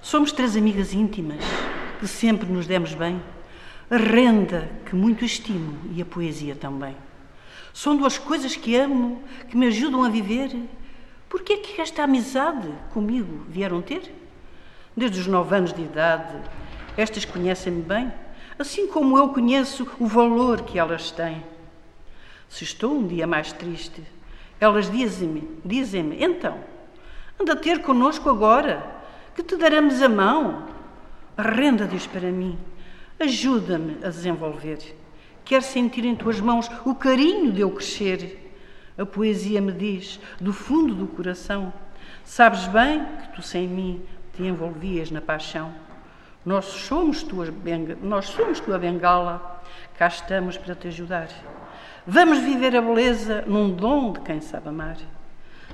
Somos 0.00 0.30
três 0.30 0.56
amigas 0.56 0.94
íntimas 0.94 1.42
que 1.98 2.06
sempre 2.06 2.48
nos 2.48 2.66
demos 2.66 2.94
bem. 2.94 3.20
A 3.90 3.96
renda 3.96 4.70
que 4.86 4.94
muito 4.94 5.24
estimo 5.24 5.76
e 5.92 6.00
a 6.00 6.04
poesia 6.04 6.54
também. 6.54 6.96
São 7.72 7.96
duas 7.96 8.18
coisas 8.18 8.54
que 8.54 8.76
amo, 8.76 9.20
que 9.50 9.56
me 9.56 9.66
ajudam 9.66 10.04
a 10.04 10.08
viver 10.08 10.56
por 11.28 11.42
que 11.42 11.54
é 11.54 11.56
que 11.56 11.80
esta 11.80 12.04
amizade 12.04 12.68
comigo 12.92 13.44
vieram 13.48 13.82
ter? 13.82 14.14
Desde 14.96 15.18
os 15.18 15.26
nove 15.26 15.56
anos 15.56 15.72
de 15.72 15.82
idade, 15.82 16.40
estas 16.96 17.24
conhecem-me 17.24 17.82
bem, 17.82 18.12
assim 18.56 18.86
como 18.86 19.18
eu 19.18 19.30
conheço 19.30 19.84
o 19.98 20.06
valor 20.06 20.62
que 20.62 20.78
elas 20.78 21.10
têm. 21.10 21.42
Se 22.48 22.62
estou 22.62 22.96
um 22.96 23.04
dia 23.04 23.26
mais 23.26 23.52
triste, 23.52 24.00
elas 24.60 24.90
dizem-me, 24.90 25.48
dizem-me, 25.64 26.22
então, 26.22 26.58
anda 27.40 27.56
ter 27.56 27.82
conosco 27.82 28.30
agora, 28.30 28.84
que 29.34 29.42
te 29.42 29.56
daremos 29.56 30.00
a 30.00 30.08
mão. 30.08 30.68
Renda 31.36 31.86
diz 31.86 32.06
para 32.06 32.30
mim, 32.30 32.56
ajuda-me 33.18 33.98
a 34.04 34.08
desenvolver. 34.08 34.78
Quero 35.44 35.64
sentir 35.64 36.04
em 36.04 36.14
tuas 36.14 36.40
mãos 36.40 36.70
o 36.84 36.94
carinho 36.94 37.52
de 37.52 37.60
eu 37.60 37.70
crescer 37.70 38.44
a 38.96 39.04
poesia 39.04 39.60
me 39.60 39.72
diz, 39.72 40.20
do 40.40 40.52
fundo 40.52 40.94
do 40.94 41.08
coração: 41.08 41.72
Sabes 42.24 42.66
bem 42.68 43.04
que 43.04 43.34
tu 43.34 43.42
sem 43.42 43.66
mim 43.66 44.00
te 44.36 44.44
envolvias 44.44 45.10
na 45.10 45.20
paixão. 45.20 45.74
Nós 46.44 46.66
somos, 46.66 47.22
tua 47.22 47.50
benga, 47.50 47.98
nós 48.00 48.26
somos 48.26 48.60
tua 48.60 48.78
bengala, 48.78 49.62
cá 49.98 50.06
estamos 50.06 50.56
para 50.56 50.76
te 50.76 50.88
ajudar. 50.88 51.28
Vamos 52.06 52.38
viver 52.40 52.76
a 52.76 52.82
beleza 52.82 53.44
num 53.46 53.70
dom 53.70 54.12
de 54.12 54.20
quem 54.20 54.38
sabe 54.38 54.68
amar, 54.68 54.98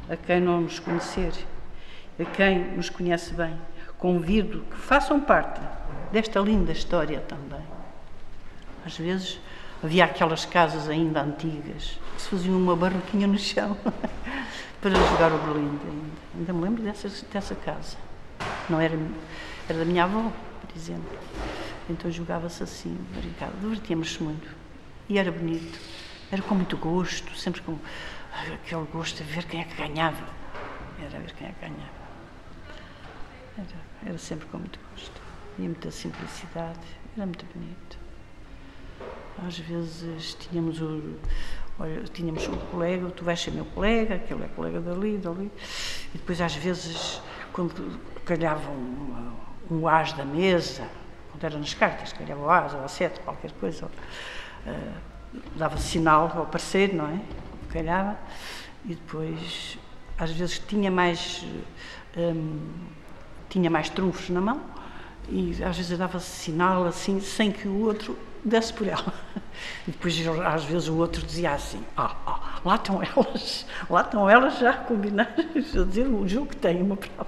a 0.09 0.17
quem 0.17 0.41
não 0.41 0.61
nos 0.61 0.79
conhecer, 0.79 1.33
a 2.21 2.25
quem 2.25 2.77
nos 2.77 2.89
conhece 2.89 3.35
bem. 3.35 3.59
Convido 3.99 4.61
que 4.71 4.77
façam 4.77 5.21
parte 5.21 5.61
desta 6.13 6.39
linda 6.39 6.71
história 6.71 7.19
também. 7.19 7.65
Às 8.87 8.97
vezes 8.97 9.41
havia 9.83 10.05
aquelas 10.05 10.45
casas 10.45 10.89
ainda 10.89 11.21
antigas 11.21 11.99
que 12.15 12.23
se 12.23 12.29
faziam 12.29 12.57
uma 12.57 12.77
barraquinha 12.77 13.27
no 13.27 13.37
chão 13.37 13.77
para 14.81 14.95
jogar 14.95 15.33
o 15.33 15.39
berlinde 15.39 15.81
ainda. 15.85 16.17
Ainda 16.39 16.53
me 16.53 16.63
lembro 16.63 16.83
dessa, 16.85 17.09
dessa 17.33 17.57
casa. 17.57 17.97
Não 18.69 18.81
era, 18.81 18.97
era 19.69 19.81
da 19.81 19.85
minha 19.85 20.05
avó, 20.05 20.31
por 20.61 20.77
exemplo. 20.77 21.19
Então 21.89 22.09
jogava-se 22.09 22.63
assim, 22.63 22.97
brincava. 23.17 23.53
Divertíamos-se 23.61 24.23
muito. 24.23 24.49
E 25.09 25.19
era 25.19 25.33
bonito. 25.33 25.77
Era 26.33 26.43
com 26.43 26.55
muito 26.55 26.77
gosto, 26.77 27.37
sempre 27.37 27.61
com 27.63 27.77
aquele 28.33 28.87
gosto 28.93 29.17
de 29.17 29.25
ver 29.25 29.45
quem 29.45 29.61
é 29.61 29.65
que 29.65 29.75
ganhava. 29.75 30.25
Era 31.01 31.19
ver 31.19 31.33
quem 31.33 31.49
é 31.49 31.53
que 31.53 31.61
ganhava. 31.61 32.01
Era, 33.59 34.11
era 34.11 34.19
sempre 34.19 34.47
com 34.47 34.59
muito 34.59 34.79
gosto. 34.93 35.21
E 35.59 35.63
muita 35.63 35.91
simplicidade. 35.91 36.79
Era 37.17 37.27
muito 37.27 37.45
bonito. 37.53 37.99
Às 39.45 39.59
vezes 39.59 40.35
tínhamos 40.35 40.81
o, 40.81 41.17
olha, 41.79 42.05
tínhamos 42.05 42.47
um 42.47 42.57
colega, 42.57 43.11
tu 43.11 43.25
vais 43.25 43.41
ser 43.41 43.51
meu 43.51 43.65
colega, 43.65 44.17
aquele 44.17 44.45
é 44.45 44.49
colega 44.49 44.81
dali, 44.81 45.17
dali, 45.17 45.51
e 46.15 46.19
depois 46.19 46.41
às 46.41 46.55
vezes, 46.55 47.23
quando 47.53 47.99
calhava 48.25 48.71
um, 48.71 49.33
um 49.71 49.89
as 49.89 50.13
da 50.13 50.25
mesa, 50.25 50.87
quando 51.31 51.45
era 51.45 51.59
nas 51.59 51.73
cartas, 51.73 52.13
calhava 52.13 52.41
o 52.41 52.51
as 52.51 52.75
ou 52.75 52.85
a 52.85 52.89
sete, 52.89 53.21
qualquer 53.21 53.53
coisa, 53.53 53.87
uh, 53.87 55.10
dava 55.57 55.77
sinal 55.79 56.33
ao 56.35 56.47
parceiro, 56.47 56.97
não 56.97 57.07
é? 57.07 57.21
Calhava, 57.71 58.19
e 58.85 58.95
depois, 58.95 59.79
às 60.19 60.31
vezes, 60.31 60.59
tinha 60.59 60.91
mais, 60.91 61.45
um, 62.17 62.59
tinha 63.49 63.71
mais 63.71 63.89
trunfos 63.89 64.29
na 64.31 64.41
mão, 64.41 64.61
e 65.29 65.63
às 65.63 65.77
vezes 65.77 65.97
dava 65.97 66.19
sinal 66.19 66.85
assim, 66.87 67.21
sem 67.21 67.53
que 67.53 67.69
o 67.69 67.87
outro 67.87 68.19
desse 68.45 68.73
por 68.73 68.87
ela. 68.87 69.15
E 69.87 69.91
depois, 69.91 70.17
às 70.47 70.65
vezes, 70.65 70.89
o 70.89 70.97
outro 70.97 71.21
dizia 71.27 71.53
assim: 71.53 71.85
ah, 71.95 72.17
ah 72.27 72.61
lá 72.65 72.77
estão 72.77 73.03
elas, 73.03 73.67
lá 73.91 74.01
estão 74.01 74.31
elas 74.31 74.59
já 74.59 74.73
combinadas 74.73 75.77
a 75.77 75.85
dizer 75.85 76.07
o 76.07 76.27
jogo 76.27 76.47
que 76.47 76.57
tem 76.57 76.81
uma 76.81 76.97
prova. 76.97 77.27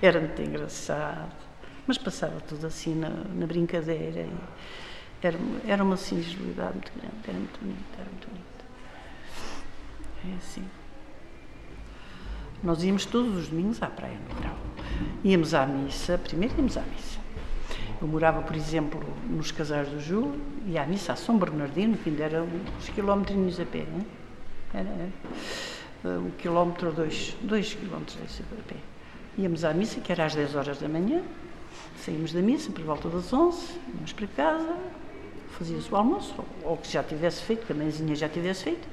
Era 0.00 0.20
muito 0.20 0.40
engraçado, 0.40 1.32
Mas 1.84 1.98
passava 1.98 2.40
tudo 2.42 2.64
assim 2.64 2.94
na, 2.94 3.08
na 3.08 3.44
brincadeira 3.44 4.20
e 4.20 4.32
era, 5.22 5.38
era 5.66 5.82
uma 5.82 5.96
singelidade 5.96 6.74
muito 6.74 6.92
grande, 6.98 7.16
era 7.26 7.38
muito 7.38 7.60
bonito, 7.60 7.84
era 7.98 8.10
muito 8.10 8.28
bonito. 8.28 8.44
É 10.30 10.36
assim. 10.36 10.64
Nós 12.62 12.82
íamos 12.82 13.04
todos 13.04 13.36
os 13.36 13.48
domingos 13.48 13.82
à 13.82 13.88
praia 13.88 14.16
no 14.28 14.34
verão. 14.34 14.56
Íamos 15.22 15.54
à 15.54 15.66
missa, 15.66 16.16
primeiro 16.18 16.54
íamos 16.56 16.76
à 16.76 16.82
missa. 16.82 17.20
Eu 18.00 18.08
morava, 18.08 18.42
por 18.42 18.56
exemplo, 18.56 19.02
nos 19.28 19.50
Casais 19.50 19.88
do 19.88 20.00
Ju, 20.00 20.34
e 20.66 20.78
à 20.78 20.86
missa 20.86 21.12
a 21.12 21.16
São 21.16 21.38
Bernardino, 21.38 21.96
que 21.96 22.10
ainda 22.10 22.24
era 22.24 22.42
uns 22.42 22.88
quilómetros 22.88 23.60
a 23.60 23.64
pé, 23.64 23.80
né? 23.80 24.04
era, 24.74 25.08
era 26.04 26.20
um 26.20 26.30
quilómetro 26.32 26.88
ou 26.88 26.94
dois, 26.94 27.36
dois 27.42 27.74
quilómetros 27.74 28.18
a 28.40 28.68
pé. 28.68 28.76
Íamos 29.38 29.64
à 29.64 29.72
missa, 29.72 30.00
que 30.00 30.12
era 30.12 30.26
às 30.26 30.34
10 30.34 30.54
horas 30.54 30.78
da 30.78 30.88
manhã, 30.88 31.22
saímos 31.98 32.32
da 32.32 32.40
missa 32.40 32.70
por 32.70 32.84
volta 32.84 33.08
das 33.08 33.32
11, 33.32 33.80
íamos 33.94 34.12
para 34.12 34.26
casa, 34.28 34.76
fazia-se 35.58 35.92
o 35.92 35.96
almoço, 35.96 36.34
ou 36.62 36.76
que 36.76 36.90
já 36.90 37.02
tivesse 37.02 37.42
feito, 37.42 37.66
que 37.66 37.72
a 37.72 37.76
mãezinha 37.76 38.14
já 38.14 38.28
tivesse 38.28 38.64
feito, 38.64 38.88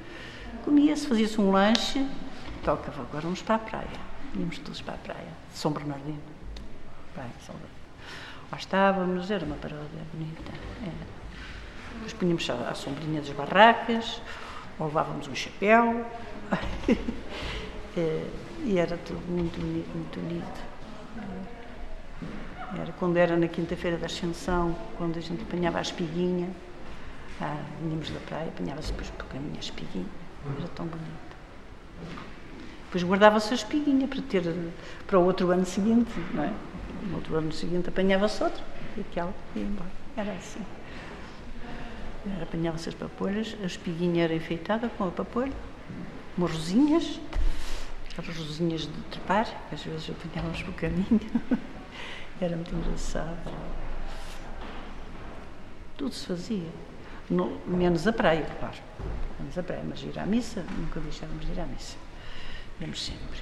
comia-se, 0.64 1.06
fazia-se 1.06 1.40
um 1.40 1.50
lanche, 1.50 2.06
tocava, 2.64 3.02
agora 3.02 3.22
vamos 3.22 3.42
para 3.42 3.56
a 3.56 3.58
praia. 3.58 4.12
Íamos 4.34 4.58
todos 4.58 4.80
para 4.80 4.94
a 4.94 4.98
praia, 4.98 5.28
São 5.52 5.72
Bernardino. 5.72 6.20
Praia, 7.14 7.30
São 7.44 7.54
Bernardino. 7.54 7.82
Lá 8.50 8.58
estávamos, 8.58 9.30
era 9.30 9.44
uma 9.44 9.56
paródia 9.56 9.86
bonita. 10.12 10.52
Era. 10.82 11.22
Depois 11.94 12.12
punhamos 12.14 12.50
à 12.50 12.74
sombrinha 12.74 13.20
das 13.20 13.30
barracas, 13.30 14.20
ou 14.78 14.86
levávamos 14.86 15.28
um 15.28 15.34
chapéu. 15.34 16.06
É, 17.94 18.26
e 18.64 18.78
era 18.78 18.96
tudo 18.96 19.20
muito 19.30 19.60
bonito, 19.60 19.88
muito 19.94 20.18
bonito. 20.18 20.71
Era 22.74 22.92
quando 22.92 23.16
era 23.18 23.36
na 23.36 23.48
quinta-feira 23.48 23.98
da 23.98 24.06
Ascensão, 24.06 24.74
quando 24.96 25.18
a 25.18 25.20
gente 25.20 25.42
apanhava 25.42 25.78
a 25.78 25.82
espiguinha. 25.82 26.48
Ah, 27.40 27.60
vinhamos 27.80 28.10
da 28.10 28.20
praia, 28.20 28.48
apanhava-se 28.48 28.92
depois 28.92 29.10
por 29.10 29.26
caminho 29.26 29.56
a 29.56 29.60
espiguinha. 29.60 30.06
Era 30.58 30.68
tão 30.68 30.86
bonito. 30.86 31.36
Depois 32.84 33.04
guardava-se 33.04 33.52
a 33.52 33.54
espiguinha 33.54 34.06
para 34.06 34.22
ter 34.22 34.42
para 35.06 35.18
o 35.18 35.24
outro 35.24 35.50
ano 35.50 35.64
seguinte, 35.66 36.12
não 36.32 36.44
é? 36.44 36.52
No 37.04 37.16
outro 37.16 37.36
ano 37.36 37.52
seguinte 37.52 37.88
apanhava-se 37.88 38.42
outra 38.42 38.62
e 38.96 39.00
aquela 39.00 39.32
ia 39.54 39.62
embora. 39.62 39.90
Era 40.16 40.32
assim. 40.32 40.60
Apanhava-se 42.40 42.88
as 42.88 42.94
papoulhas, 42.94 43.56
a 43.62 43.66
espiguinha 43.66 44.24
era 44.24 44.34
enfeitada 44.34 44.88
com 44.90 45.08
a 45.08 45.10
papoulha, 45.10 45.52
umas 46.38 46.52
rosinhas, 46.52 47.20
as 48.16 48.36
rosinhas 48.36 48.82
de 48.82 49.02
trepar, 49.10 49.46
que 49.68 49.74
às 49.74 49.82
vezes 49.82 50.10
apanhávamos 50.10 50.62
pelo 50.62 50.74
caminho. 50.74 51.20
era 52.44 52.56
muito 52.56 52.74
engraçado. 52.74 53.52
Tudo 55.96 56.14
se 56.14 56.26
fazia. 56.26 56.68
No, 57.30 57.60
menos 57.66 58.06
a 58.06 58.12
praia, 58.12 58.46
claro. 58.58 58.76
Menos 59.38 59.56
a 59.56 59.62
praia, 59.62 59.82
mas 59.88 60.02
ir 60.02 60.18
à 60.18 60.26
missa, 60.26 60.64
nunca 60.76 61.00
deixávamos 61.00 61.46
de 61.46 61.52
ir 61.52 61.60
à 61.60 61.66
missa. 61.66 61.96
Íamos 62.80 63.04
sempre. 63.04 63.40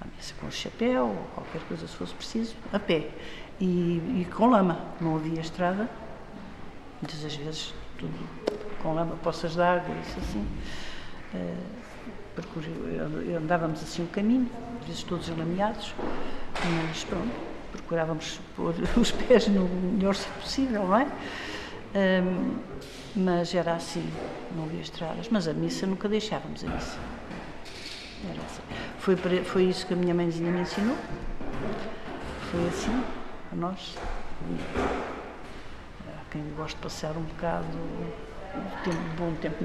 À 0.00 0.06
missa 0.16 0.34
com 0.40 0.46
o 0.46 0.52
chapéu, 0.52 1.06
ou 1.06 1.24
qualquer 1.34 1.62
coisa 1.62 1.86
se 1.86 1.96
fosse 1.96 2.14
preciso, 2.14 2.54
a 2.72 2.78
pé. 2.78 3.10
E, 3.60 4.20
e 4.20 4.28
com 4.34 4.46
lama. 4.46 4.78
Não 5.00 5.16
havia 5.16 5.40
estrada. 5.40 5.88
Muitas 7.00 7.20
das 7.20 7.34
vezes, 7.34 7.74
tudo 7.98 8.14
com 8.82 8.94
lama, 8.94 9.16
poças 9.16 9.54
de 9.54 9.62
água, 9.62 9.94
isso 10.06 10.18
assim. 10.18 10.46
Uh, 11.34 11.84
andávamos 13.36 13.82
assim 13.82 14.02
o 14.02 14.08
caminho, 14.08 14.50
às 14.80 14.86
vezes 14.86 15.02
todos 15.04 15.28
lameados, 15.28 15.94
mas 16.64 17.04
pronto, 17.04 17.53
procurávamos 17.94 18.40
pôr 18.56 18.74
os 19.00 19.12
pés 19.12 19.46
no 19.46 19.68
melhor 19.68 20.16
possível, 20.40 20.86
não 20.86 20.98
é? 20.98 21.06
Um, 21.94 22.56
mas 23.14 23.54
era 23.54 23.74
assim, 23.74 24.04
não 24.56 24.64
havia 24.64 24.80
estradas. 24.80 25.28
Mas 25.30 25.46
a 25.46 25.52
missa 25.52 25.86
nunca 25.86 26.08
deixávamos 26.08 26.64
a 26.64 26.68
missa. 26.68 26.98
Era 28.28 28.42
assim. 28.42 28.62
Foi, 28.98 29.16
foi 29.44 29.64
isso 29.64 29.86
que 29.86 29.94
a 29.94 29.96
minha 29.96 30.12
mãezinha 30.12 30.50
me 30.50 30.62
ensinou. 30.62 30.96
Foi 32.50 32.66
assim, 32.66 33.04
a 33.52 33.54
nós. 33.54 33.96
Há 36.08 36.30
quem 36.32 36.42
gosta 36.56 36.76
de 36.76 36.82
passar 36.82 37.16
um 37.16 37.22
bocado 37.22 37.66
de 37.68 38.90
tempo, 38.90 39.02
bom 39.16 39.34
tempo, 39.34 39.64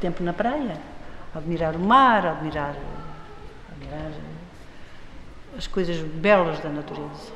tempo 0.00 0.22
na 0.22 0.32
praia, 0.32 0.78
admirar 1.34 1.74
o 1.74 1.80
mar, 1.80 2.26
admirar, 2.26 2.76
admirar 3.72 4.12
as 5.58 5.66
coisas 5.66 5.96
belas 5.98 6.60
da 6.60 6.68
natureza 6.68 7.35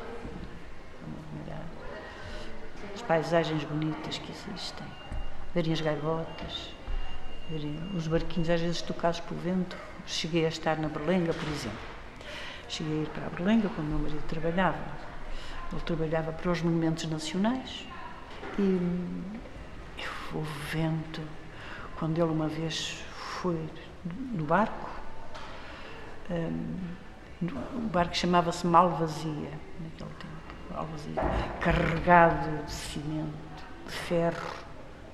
paisagens 3.10 3.64
bonitas 3.64 4.18
que 4.18 4.30
existem, 4.30 4.86
verem 5.52 5.72
as 5.72 5.80
gaivotas, 5.80 6.72
verem 7.50 7.76
os 7.92 8.06
barquinhos 8.06 8.48
às 8.48 8.60
vezes 8.60 8.82
tocados 8.82 9.18
pelo 9.18 9.40
vento. 9.40 9.76
Cheguei 10.06 10.44
a 10.44 10.48
estar 10.48 10.78
na 10.78 10.86
Berlenga, 10.86 11.34
por 11.34 11.48
exemplo. 11.48 11.80
Cheguei 12.68 13.00
a 13.00 13.02
ir 13.02 13.08
para 13.08 13.26
a 13.26 13.30
Berlenga 13.30 13.68
quando 13.70 13.88
meu 13.88 13.98
marido 13.98 14.22
trabalhava. 14.28 14.78
Ele 15.72 15.80
trabalhava 15.80 16.30
para 16.30 16.52
os 16.52 16.62
monumentos 16.62 17.04
nacionais 17.10 17.84
e, 18.56 18.62
e 18.62 20.32
o 20.32 20.42
vento, 20.70 21.20
quando 21.98 22.16
ele 22.16 22.30
uma 22.30 22.46
vez 22.46 23.02
foi 23.40 23.58
no 24.04 24.44
barco, 24.44 24.88
um, 26.30 27.56
o 27.76 27.88
barco 27.88 28.16
chamava-se 28.16 28.64
Malvazia, 28.68 29.50
naquele 29.80 30.10
tempo 30.20 30.49
carregado 31.60 32.64
de 32.64 32.72
cimento, 32.72 33.64
de 33.86 33.92
ferro, 33.92 34.54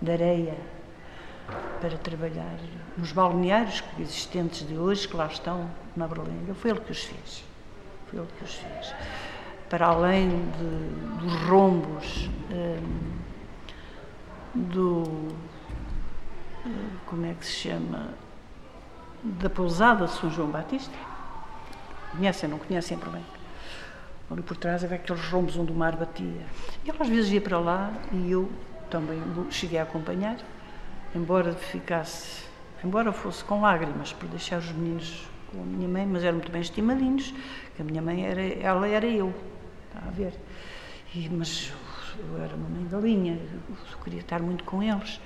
de 0.00 0.12
areia, 0.12 0.56
para 1.80 1.96
trabalhar 1.98 2.58
nos 2.96 3.12
balneários 3.12 3.82
existentes 3.98 4.66
de 4.66 4.76
hoje, 4.76 5.06
que 5.06 5.16
lá 5.16 5.26
estão 5.26 5.70
na 5.94 6.08
Berlenga. 6.08 6.54
Foi 6.54 6.70
ele 6.70 6.80
que 6.80 6.92
os 6.92 7.04
fez. 7.04 7.44
Foi 8.06 8.18
ele 8.18 8.28
que 8.38 8.44
os 8.44 8.54
fez. 8.54 8.94
Para 9.68 9.86
além 9.86 10.28
de, 10.28 11.24
dos 11.24 11.34
rombos, 11.48 12.28
um, 12.50 13.26
do. 14.54 15.34
Como 17.06 17.26
é 17.26 17.34
que 17.34 17.46
se 17.46 17.52
chama? 17.52 18.08
Da 19.22 19.50
pousada 19.50 20.06
de 20.06 20.12
São 20.12 20.30
João 20.30 20.50
Batista. 20.50 20.96
Conhecem, 22.12 22.48
não 22.48 22.58
conhecem 22.58 22.98
bem? 22.98 23.35
Ali 24.30 24.42
por 24.42 24.56
trás 24.56 24.82
havia 24.82 24.96
aqueles 24.96 25.24
rombos 25.28 25.56
onde 25.56 25.70
o 25.70 25.74
mar 25.74 25.96
batia. 25.96 26.46
E 26.84 26.90
ela 26.90 26.98
às 27.00 27.08
vezes 27.08 27.30
ia 27.30 27.40
para 27.40 27.58
lá 27.58 27.92
e 28.12 28.30
eu 28.30 28.50
também 28.90 29.20
cheguei 29.50 29.78
a 29.78 29.84
acompanhar, 29.84 30.36
embora 31.14 31.52
ficasse, 31.52 32.44
embora 32.84 33.12
fosse 33.12 33.44
com 33.44 33.60
lágrimas, 33.60 34.12
por 34.12 34.28
deixar 34.28 34.58
os 34.58 34.72
meninos 34.72 35.28
com 35.50 35.62
a 35.62 35.64
minha 35.64 35.88
mãe, 35.88 36.06
mas 36.06 36.24
eram 36.24 36.38
muito 36.38 36.50
bem 36.50 36.60
estimadinhos, 36.60 37.32
que 37.74 37.82
a 37.82 37.84
minha 37.84 38.02
mãe 38.02 38.26
era, 38.26 38.42
ela 38.42 38.88
era 38.88 39.06
eu, 39.06 39.32
está 39.88 40.08
a 40.08 40.10
ver. 40.10 40.34
E, 41.14 41.28
mas 41.28 41.72
eu 42.18 42.42
era 42.42 42.54
uma 42.56 42.68
mãe 42.68 42.84
da 42.86 42.98
linha, 42.98 43.38
eu 43.92 43.98
queria 44.02 44.20
estar 44.20 44.40
muito 44.40 44.64
com 44.64 44.82
eles. 44.82 45.20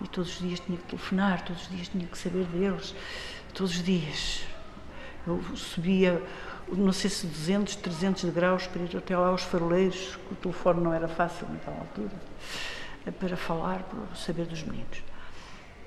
E 0.00 0.08
todos 0.08 0.32
os 0.32 0.38
dias 0.46 0.60
tinha 0.60 0.76
que 0.76 0.84
telefonar, 0.84 1.42
todos 1.42 1.62
os 1.62 1.68
dias 1.68 1.88
tinha 1.88 2.06
que 2.06 2.18
saber 2.18 2.44
deles, 2.46 2.94
todos 3.54 3.76
os 3.76 3.82
dias. 3.82 4.44
Eu 5.26 5.40
subia 5.54 6.20
não 6.68 6.92
sei 6.92 7.10
se 7.10 7.26
200, 7.26 7.76
300 7.76 8.30
graus 8.30 8.66
para 8.66 8.82
ir 8.82 8.96
até 8.96 9.16
lá 9.16 9.28
aos 9.28 9.42
faroleiros, 9.42 10.18
o 10.30 10.34
telefone 10.34 10.80
não 10.80 10.92
era 10.92 11.08
fácil 11.08 11.46
naquela 11.48 11.78
altura, 11.78 12.12
eh, 13.06 13.10
para 13.10 13.36
falar, 13.36 13.82
para 13.82 14.16
saber 14.16 14.46
dos 14.46 14.62
meninos. 14.62 14.98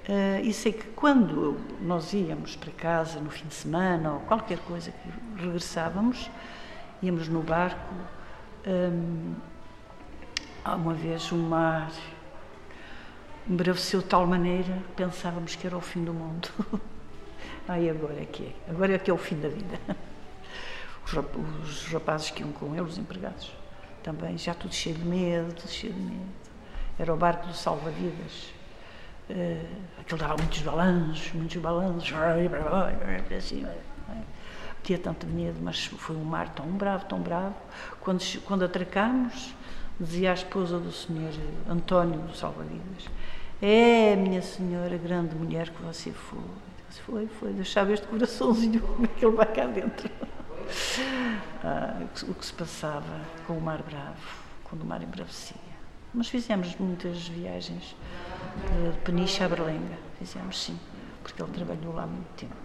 Uh, 0.08 0.40
e 0.44 0.54
sei 0.54 0.72
que 0.72 0.86
quando 0.90 1.58
nós 1.82 2.14
íamos 2.14 2.56
para 2.56 2.72
casa 2.72 3.20
no 3.20 3.32
fim 3.32 3.48
de 3.48 3.56
semana 3.56 4.14
ou 4.14 4.20
qualquer 4.20 4.60
coisa 4.60 4.92
que 4.92 5.42
regressávamos, 5.42 6.30
íamos 7.02 7.28
no 7.28 7.42
barco, 7.42 7.92
um, 8.68 9.34
há 10.64 10.76
uma 10.76 10.94
vez 10.94 11.32
o 11.32 11.36
mar 11.36 11.92
embraveceu 13.50 14.02
de 14.02 14.06
tal 14.06 14.28
maneira 14.28 14.78
pensávamos 14.96 15.56
que 15.56 15.66
era 15.66 15.76
o 15.76 15.82
fim 15.82 16.04
do 16.04 16.14
mundo. 16.14 16.50
Aí 17.68 17.90
agora 17.90 18.22
é 18.22 18.26
que 18.26 18.44
é, 18.44 18.70
agora 18.70 18.94
é 18.94 19.00
que 19.00 19.10
é 19.10 19.14
o 19.14 19.18
fim 19.18 19.40
da 19.40 19.50
vida 19.50 19.80
os 21.14 21.86
rapazes 21.92 22.32
que 22.32 22.42
iam 22.42 22.52
com 22.52 22.74
ele, 22.74 22.82
os 22.82 22.98
empregados, 22.98 23.52
também 24.02 24.38
já 24.38 24.54
tudo 24.54 24.74
cheio 24.74 24.96
de 24.96 25.06
medo, 25.06 25.54
tudo 25.54 25.70
cheio 25.70 25.94
de 25.94 26.00
medo. 26.00 26.46
Era 26.98 27.14
o 27.14 27.18
barco 27.18 27.48
do 27.48 27.54
salva-vidas. 27.54 28.54
Uh, 29.30 29.66
aquilo 30.00 30.20
dava 30.20 30.36
muitos 30.38 30.62
balanços, 30.62 31.34
muitos 31.34 31.58
balanços, 31.58 32.12
para 32.12 33.42
cima. 33.42 33.74
Tinha 34.84 35.00
tanto 35.00 35.26
medo, 35.26 35.60
mas 35.62 35.86
foi 35.86 36.16
um 36.16 36.24
mar 36.24 36.50
tão 36.50 36.68
bravo, 36.68 37.06
tão 37.06 37.20
bravo. 37.20 37.56
Quando, 38.02 38.22
quando 38.42 38.66
atracámos, 38.66 39.56
dizia 40.00 40.30
a 40.30 40.34
esposa 40.36 40.80
do 40.80 40.92
senhor 40.92 41.34
António 41.68 42.20
do 42.20 42.36
Salva-Vidas: 42.36 43.10
É, 43.62 44.16
minha 44.16 44.44
senhora, 44.44 44.96
grande 44.98 45.36
mulher 45.36 45.70
que 45.70 45.82
você 45.82 46.12
foi. 46.12 46.40
Foi, 47.04 47.28
foi, 47.28 47.52
deixava 47.52 47.92
este 47.92 48.08
coraçãozinho 48.08 48.80
como 48.88 49.06
é 49.06 49.08
que 49.08 49.26
ele 49.26 49.36
vai 49.36 49.52
cá 49.52 49.66
dentro. 49.66 50.10
Ah, 51.64 52.02
o 52.28 52.34
que 52.34 52.46
se 52.46 52.54
passava 52.54 53.22
com 53.46 53.58
o 53.58 53.62
Mar 53.62 53.82
Bravo, 53.84 54.18
quando 54.64 54.82
o 54.82 54.86
mar 54.86 55.02
embravecia. 55.02 55.58
Mas 56.14 56.30
fizemos 56.30 56.76
muitas 56.78 57.28
viagens 57.28 57.96
de 58.94 59.00
Peniche 59.00 59.44
a 59.44 59.50
Berlenga, 59.50 59.98
fizemos 60.18 60.64
sim, 60.64 60.80
porque 61.22 61.42
ele 61.42 61.52
trabalhou 61.52 61.94
lá 61.94 62.08
muito 62.08 62.30
tempo. 62.36 62.56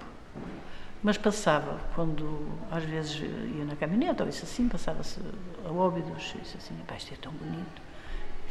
Mas 1.03 1.17
passava, 1.17 1.81
quando 1.95 2.47
às 2.71 2.85
vezes 2.85 3.21
ia 3.57 3.65
na 3.65 3.75
caminhonete 3.75 4.23
ou 4.23 4.29
isso 4.29 4.45
assim, 4.45 4.69
passava-se 4.69 5.19
a 5.65 5.73
Óbidos, 5.73 6.35
isso 6.43 6.57
assim, 6.59 6.75
isto 6.97 7.15
é 7.15 7.17
tão 7.17 7.33
bonito. 7.33 7.83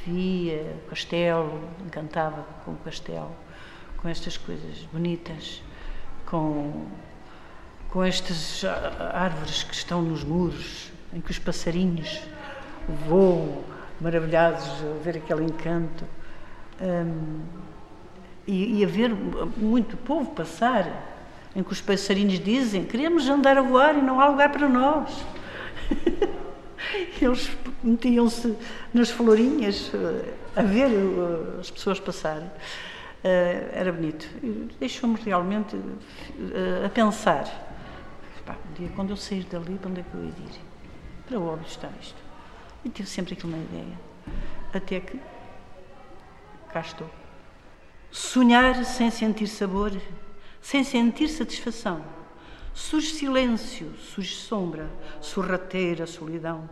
Via 0.05 0.75
o 0.83 0.89
castelo, 0.89 1.69
encantava 1.85 2.43
com 2.65 2.71
o 2.71 2.77
castelo, 2.77 3.35
com 3.97 4.07
estas 4.07 4.35
coisas 4.35 4.79
bonitas, 4.91 5.61
com, 6.25 6.87
com 7.91 8.03
estas 8.03 8.63
árvores 9.13 9.63
que 9.63 9.73
estão 9.73 10.01
nos 10.01 10.23
muros, 10.23 10.91
em 11.13 11.21
que 11.21 11.31
os 11.31 11.39
passarinhos 11.39 12.21
voam 13.07 13.63
maravilhados 13.99 14.65
a 14.65 15.03
ver 15.03 15.17
aquele 15.17 15.43
encanto. 15.43 16.05
Um, 16.81 17.41
e, 18.47 18.79
e 18.79 18.85
a 18.85 18.87
ver 18.87 19.13
muito 19.57 19.95
povo 19.97 20.31
passar 20.31 20.87
em 21.55 21.61
que 21.61 21.71
os 21.71 21.81
passarinhos 21.81 22.39
dizem: 22.39 22.83
queremos 22.83 23.27
andar 23.29 23.57
a 23.57 23.61
voar 23.61 23.95
e 23.97 24.01
não 24.01 24.19
há 24.19 24.27
lugar 24.27 24.51
para 24.51 24.67
nós. 24.67 25.23
Eles 27.21 27.51
metiam-se 27.83 28.55
nas 28.93 29.09
florinhas 29.09 29.91
eh, 29.93 30.33
a 30.55 30.63
ver 30.63 30.89
eh, 30.89 31.59
as 31.59 31.69
pessoas 31.69 31.99
passarem. 31.99 32.49
Eh, 33.23 33.69
era 33.73 33.91
bonito. 33.91 34.27
Deixou-me 34.79 35.19
realmente 35.23 35.75
a 36.85 36.89
pensar. 36.89 37.68
Um 38.69 38.73
dia, 38.73 38.89
quando 38.95 39.11
eu 39.11 39.17
sair 39.17 39.43
dali, 39.45 39.77
para 39.77 39.89
onde 39.89 40.01
é 40.01 40.03
que 40.03 40.13
eu 40.13 40.23
ia 40.23 40.29
ir? 40.29 40.61
Para 41.27 41.39
onde 41.39 41.67
está 41.67 41.89
isto? 42.01 42.17
E 42.83 42.89
tive 42.89 43.07
sempre 43.07 43.33
aquilo 43.33 43.51
na 43.51 43.57
ideia. 43.57 43.99
Até 44.73 44.99
que 44.99 45.19
cá 46.71 46.79
estou. 46.81 47.09
Sonhar 48.11 48.83
sem 48.85 49.11
sentir 49.11 49.47
sabor 49.47 49.91
sem 50.61 50.83
sentir 50.83 51.27
satisfação. 51.27 52.03
Surge 52.73 53.11
silêncio, 53.11 53.93
surge 53.97 54.35
sombra, 54.35 54.89
sorrateira 55.19 56.05
solidão. 56.05 56.69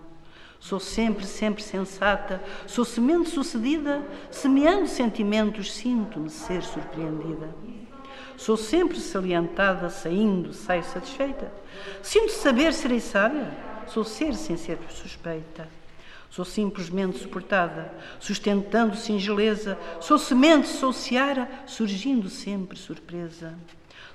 Sou 0.59 0.79
sempre, 0.79 1.25
sempre 1.25 1.61
sensata, 1.61 2.41
sou 2.65 2.83
semente 2.83 3.29
sucedida, 3.29 4.03
semeando 4.31 4.87
sentimentos, 4.87 5.71
sinto-me 5.73 6.29
ser 6.29 6.63
surpreendida. 6.63 7.53
Sou 8.35 8.57
sempre 8.57 8.99
salientada, 8.99 9.89
saindo, 9.89 10.53
saio 10.53 10.83
satisfeita. 10.83 11.51
Sinto 12.01 12.31
saber, 12.31 12.73
serei 12.73 12.99
sábia, 12.99 13.51
sou 13.87 14.03
ser 14.03 14.33
sem 14.35 14.57
ser 14.57 14.77
suspeita. 14.89 15.67
Sou 16.29 16.43
simplesmente 16.43 17.17
suportada, 17.17 17.91
sustentando 18.19 18.95
singeleza, 18.97 19.77
sou 19.99 20.17
semente, 20.17 20.67
sou 20.67 20.91
seara, 20.91 21.49
surgindo 21.65 22.29
sempre 22.29 22.77
surpresa. 22.77 23.55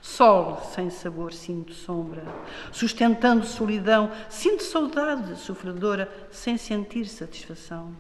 Sol 0.01 0.61
sem 0.75 0.91
sabor, 0.91 1.33
sinto 1.33 1.73
sombra, 1.73 2.23
sustentando 2.71 3.47
solidão, 3.47 4.11
sinto 4.29 4.63
saudade 4.63 5.39
sofredora, 5.41 6.13
sem 6.31 6.57
sentir 6.59 7.07
satisfação. 7.07 7.95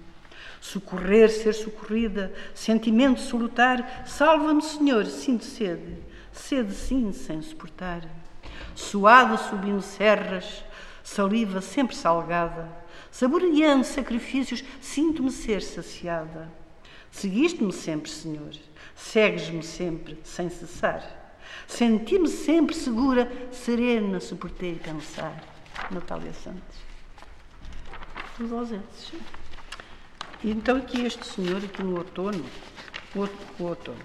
Socorrer, 0.60 1.30
ser 1.30 1.54
socorrida, 1.54 2.32
sentimento 2.54 3.20
solutar, 3.20 4.04
salva-me, 4.06 4.62
Senhor, 4.62 5.06
sinto 5.06 5.44
sede, 5.44 5.96
sede 6.32 6.74
sim, 6.74 7.12
sem 7.12 7.40
suportar. 7.40 8.02
Suada 8.74 9.36
subindo 9.36 9.82
serras, 9.82 10.64
saliva 11.02 11.60
sempre 11.60 11.94
salgada, 11.94 12.68
saboreando 13.10 13.84
sacrifícios, 13.84 14.64
sinto-me 14.80 15.30
ser 15.30 15.62
saciada. 15.62 16.50
Seguiste-me 17.10 17.72
sempre, 17.72 18.10
Senhor, 18.10 18.52
segues-me 18.94 19.62
sempre, 19.62 20.18
sem 20.24 20.48
cessar. 20.48 21.22
Senti-me 21.66 22.28
sempre 22.28 22.74
segura, 22.74 23.30
serena, 23.50 24.20
suportei 24.20 24.74
pensar. 24.76 25.42
Natália 25.90 26.32
Santos. 26.32 26.78
Os 28.40 28.52
ausentes. 28.52 29.12
E 30.42 30.50
então 30.50 30.76
aqui 30.76 31.04
este 31.04 31.24
senhor, 31.26 31.62
aqui 31.62 31.82
no 31.82 31.98
outono, 31.98 32.44
o, 33.14 33.62
o 33.62 33.66
outono. 33.66 34.04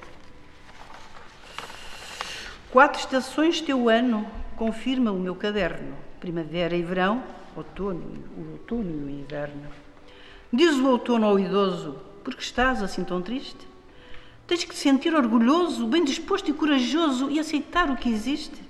Quatro 2.69 2.99
estações 2.99 3.61
teu 3.61 3.89
ano, 3.89 4.29
confirma 4.57 5.11
o 5.11 5.19
meu 5.19 5.35
caderno. 5.35 5.95
Primavera 6.19 6.75
e 6.75 6.81
verão, 6.81 7.23
outono, 7.55 8.03
o 8.35 8.51
outono 8.53 8.89
e 8.89 9.03
o 9.03 9.09
inverno. 9.09 9.69
Diz 10.51 10.75
o 10.77 10.87
outono 10.87 11.27
ao 11.27 11.39
idoso, 11.39 11.95
porque 12.23 12.41
estás 12.41 12.81
assim 12.81 13.03
tão 13.03 13.21
triste? 13.21 13.67
Tens 14.47 14.63
que 14.63 14.71
te 14.71 14.79
sentir 14.79 15.13
orgulhoso, 15.13 15.85
bem 15.85 16.03
disposto 16.03 16.49
e 16.49 16.53
corajoso 16.53 17.29
e 17.29 17.39
aceitar 17.39 17.89
o 17.91 17.95
que 17.95 18.09
existe. 18.09 18.61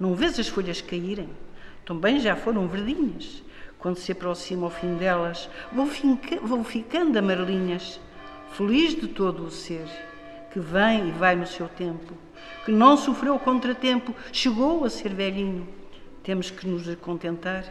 Não 0.00 0.14
vês 0.14 0.38
as 0.38 0.48
folhas 0.48 0.80
caírem? 0.80 1.28
Também 1.84 2.18
já 2.18 2.34
foram 2.34 2.66
verdinhas. 2.66 3.42
Quando 3.78 3.96
se 3.96 4.10
aproxima 4.10 4.66
o 4.66 4.70
fim 4.70 4.96
delas, 4.96 5.48
vão, 5.72 5.86
finca, 5.86 6.40
vão 6.40 6.64
ficando 6.64 7.18
amarelinhas. 7.18 8.00
Feliz 8.52 8.94
de 8.94 9.06
todo 9.08 9.44
o 9.44 9.50
ser, 9.50 9.86
que 10.52 10.58
vem 10.58 11.08
e 11.08 11.12
vai 11.12 11.36
no 11.36 11.46
seu 11.46 11.68
tempo, 11.68 12.14
que 12.64 12.72
não 12.72 12.96
sofreu 12.96 13.38
contratempo, 13.38 14.14
chegou 14.32 14.84
a 14.84 14.90
ser 14.90 15.12
velhinho. 15.14 15.68
Temos 16.22 16.50
que 16.50 16.66
nos 16.66 16.94
contentar 16.96 17.64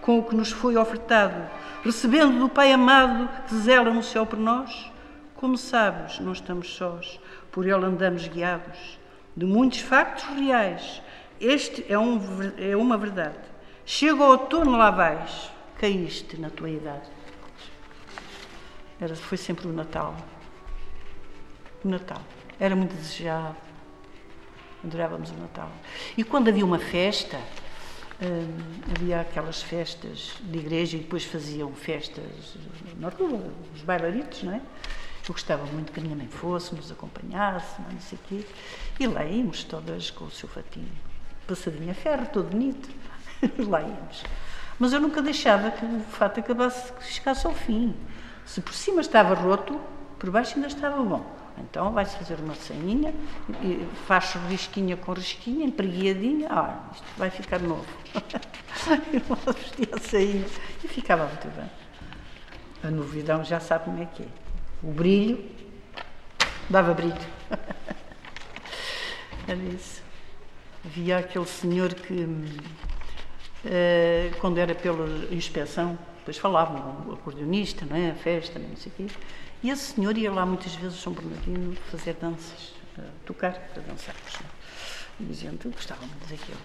com 0.00 0.18
o 0.18 0.22
que 0.22 0.34
nos 0.34 0.50
foi 0.50 0.76
ofertado, 0.76 1.48
recebendo 1.84 2.38
do 2.38 2.48
Pai 2.48 2.72
amado 2.72 3.28
que 3.46 3.54
zela 3.56 3.90
no 3.92 4.02
céu 4.02 4.24
por 4.24 4.38
nós 4.38 4.90
como 5.38 5.56
sabes, 5.56 6.18
não 6.18 6.32
estamos 6.32 6.74
sós, 6.74 7.20
por 7.52 7.64
ele 7.64 7.84
andamos 7.86 8.26
guiados. 8.26 8.98
De 9.36 9.46
muitos 9.46 9.78
factos 9.78 10.24
reais, 10.36 11.00
este 11.40 11.84
é, 11.88 11.96
um, 11.96 12.18
é 12.58 12.76
uma 12.76 12.98
verdade. 12.98 13.38
Chega 13.86 14.20
o 14.20 14.30
outono 14.30 14.76
lá 14.76 14.90
vais, 14.90 15.48
caíste 15.78 16.36
na 16.38 16.50
tua 16.50 16.68
idade. 16.68 17.08
Era, 19.00 19.14
foi 19.14 19.38
sempre 19.38 19.68
o 19.68 19.72
Natal. 19.72 20.16
O 21.84 21.88
Natal. 21.88 22.20
Era 22.58 22.74
muito 22.74 22.96
desejado. 22.96 23.67
Adorávamos 24.84 25.30
o 25.30 25.34
Natal. 25.34 25.70
E 26.16 26.22
quando 26.22 26.48
havia 26.48 26.64
uma 26.64 26.78
festa, 26.78 27.38
hum, 28.22 28.80
havia 28.94 29.20
aquelas 29.20 29.62
festas 29.62 30.34
de 30.40 30.58
igreja 30.58 30.96
e 30.96 31.00
depois 31.00 31.24
faziam 31.24 31.72
festas 31.72 32.56
na 32.98 33.08
rua, 33.08 33.52
os 33.74 33.82
bailaritos, 33.82 34.42
não 34.42 34.52
é? 34.52 34.60
Eu 35.28 35.34
gostava 35.34 35.64
muito 35.66 35.92
que 35.92 36.00
a 36.00 36.02
minha 36.02 36.16
mãe 36.16 36.26
fosse, 36.26 36.74
nos 36.74 36.90
acompanhasse, 36.90 37.82
não 37.92 38.00
sei 38.00 38.18
o 38.18 38.28
quê. 38.28 38.46
E 38.98 39.06
lá 39.06 39.24
íamos 39.24 39.62
todas 39.62 40.10
com 40.10 40.24
o 40.24 40.30
seu 40.30 40.48
fatinho, 40.48 40.88
passadinha 41.46 41.92
a 41.92 41.94
ferro, 41.94 42.26
todo 42.32 42.48
bonito. 42.48 42.88
lá 43.68 43.82
íamos. 43.82 44.22
Mas 44.78 44.92
eu 44.92 45.00
nunca 45.00 45.20
deixava 45.20 45.70
que 45.70 45.84
o 45.84 46.00
fato 46.00 46.40
acabasse, 46.40 46.92
que 46.92 47.04
chegasse 47.04 47.46
ao 47.46 47.52
fim. 47.52 47.94
Se 48.46 48.62
por 48.62 48.72
cima 48.72 49.02
estava 49.02 49.34
roto, 49.34 49.78
por 50.18 50.30
baixo 50.30 50.54
ainda 50.54 50.68
estava 50.68 51.02
bom. 51.02 51.37
Então 51.60 51.92
vai-se 51.92 52.16
fazer 52.16 52.38
uma 52.40 52.54
sainha, 52.54 53.12
faz 54.06 54.34
risquinha 54.48 54.96
com 54.96 55.12
risquinha, 55.12 55.66
empreguiadinha, 55.66 56.48
ah, 56.50 56.88
isto 56.92 57.04
vai 57.16 57.30
ficar 57.30 57.60
novo. 57.60 57.86
eu 59.12 59.52
vestia 59.52 59.88
a 59.92 59.98
sainha 59.98 60.46
e 60.84 60.88
ficava 60.88 61.26
muito 61.26 61.48
bem. 61.56 61.70
A 62.82 62.90
novidão 62.90 63.44
já 63.44 63.58
sabe 63.58 63.86
como 63.86 64.02
é 64.02 64.06
que 64.06 64.22
é 64.22 64.26
o 64.82 64.92
brilho, 64.92 65.44
dava 66.70 66.94
brilho. 66.94 67.16
Era 69.48 69.58
isso. 69.74 70.02
Havia 70.84 71.18
aquele 71.18 71.46
senhor 71.46 71.92
que, 71.94 72.22
uh, 72.22 72.60
quando 74.40 74.58
era 74.58 74.74
pela 74.74 75.06
inspeção, 75.34 75.98
depois 76.28 76.36
falavam, 76.36 77.06
o 77.08 77.12
acordeonista, 77.14 77.86
não 77.86 77.96
é? 77.96 78.10
a 78.10 78.14
festa, 78.14 78.58
não 78.58 78.76
sei 78.76 78.92
o 78.92 78.94
quê, 78.96 79.14
e 79.62 79.70
esse 79.70 79.94
senhor 79.94 80.14
ia 80.18 80.30
lá 80.30 80.44
muitas 80.44 80.74
vezes 80.74 80.98
a 80.98 81.00
São 81.00 81.14
Bernardino 81.14 81.74
fazer 81.90 82.14
danças, 82.20 82.74
uh, 82.98 83.02
tocar 83.24 83.54
para 83.54 83.82
dançarmos. 83.82 84.36
E 85.18 85.24
diziam, 85.24 85.54
eu 85.64 85.70
gostava 85.70 86.02
muito 86.02 86.28
daquilo. 86.28 86.58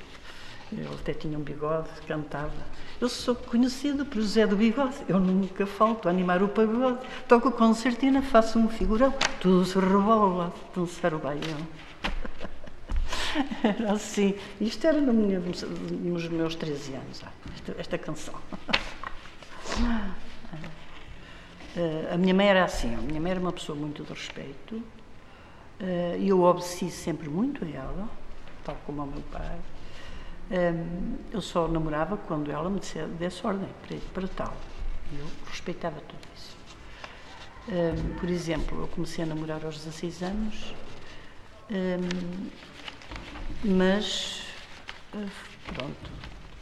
Ele 0.69 0.89
até 0.93 1.13
tinha 1.13 1.37
um 1.37 1.41
bigode, 1.41 1.87
cantava. 2.05 2.51
Eu 2.99 3.07
sou 3.07 3.35
conhecido 3.35 4.05
por 4.05 4.21
José 4.21 4.45
do 4.45 4.57
Bigode. 4.57 4.97
Eu 5.07 5.19
nunca 5.19 5.65
falto 5.65 6.09
a 6.09 6.11
animar 6.11 6.43
o 6.43 6.49
pagode. 6.49 6.99
Toco 7.27 7.51
concertina, 7.51 8.21
faço 8.21 8.59
um 8.59 8.67
figurão. 8.67 9.13
Tudo 9.39 9.63
se 9.63 9.79
rebola, 9.79 10.53
dançar 10.75 11.13
o 11.13 11.19
baião. 11.19 11.67
Era 13.63 13.93
assim. 13.93 14.35
Isto 14.59 14.87
era 14.87 14.99
no 14.99 15.13
minha, 15.13 15.39
nos 15.39 16.27
meus 16.27 16.55
13 16.55 16.95
anos, 16.95 17.21
esta, 17.55 17.75
esta 17.79 17.97
canção. 17.97 18.35
Eh, 21.75 22.09
a 22.13 22.17
minha 22.17 22.33
mãe 22.33 22.47
era 22.47 22.63
assim. 22.63 22.93
A 22.93 22.99
minha 22.99 23.19
mãe 23.19 23.31
era 23.31 23.39
uma 23.39 23.51
pessoa 23.51 23.77
muito 23.77 24.03
de 24.03 24.09
respeito. 24.09 24.81
Eh, 25.79 26.17
e 26.19 26.29
eu 26.29 26.41
obedeci 26.43 26.89
sempre 26.91 27.27
muito 27.27 27.65
a 27.65 27.67
ela, 27.67 28.09
tal 28.63 28.77
como 28.85 29.01
ao 29.01 29.07
meu 29.07 29.21
pai. 29.31 29.59
Um, 30.51 31.17
eu 31.31 31.41
só 31.41 31.67
namorava 31.67 32.17
quando 32.17 32.51
ela 32.51 32.69
me 32.69 32.79
desse 33.17 33.47
ordem 33.47 33.67
para, 34.13 34.27
tal. 34.27 34.53
Eu 35.17 35.25
respeitava 35.49 35.99
tudo 36.01 36.19
isso. 36.35 36.55
Por 38.19 38.29
exemplo, 38.29 38.81
eu 38.81 38.87
comecei 38.89 39.23
a 39.23 39.27
namorar 39.27 39.63
aos 39.65 39.77
16 39.77 40.21
anos, 40.21 40.75
mas 43.63 44.43
pronto, 45.73 46.11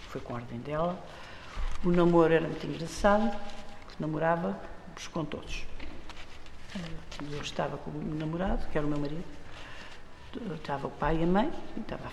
foi 0.07 0.21
com 0.21 0.33
a 0.33 0.35
ordem 0.37 0.59
dela. 0.59 1.03
O 1.83 1.89
namoro 1.89 2.31
era 2.31 2.47
muito 2.47 2.65
engraçado, 2.67 3.35
namorava 3.99 4.59
com 5.11 5.25
todos. 5.25 5.65
Eu 7.31 7.41
estava 7.41 7.75
com 7.77 7.89
o 7.89 8.15
namorado, 8.15 8.67
que 8.67 8.77
era 8.77 8.85
o 8.85 8.89
meu 8.89 8.99
marido, 8.99 9.23
estava 10.53 10.87
o 10.87 10.91
pai 10.91 11.17
e 11.17 11.23
a 11.23 11.25
mãe, 11.25 11.51
e 11.75 11.79
estava 11.79 12.03
a. 12.05 12.11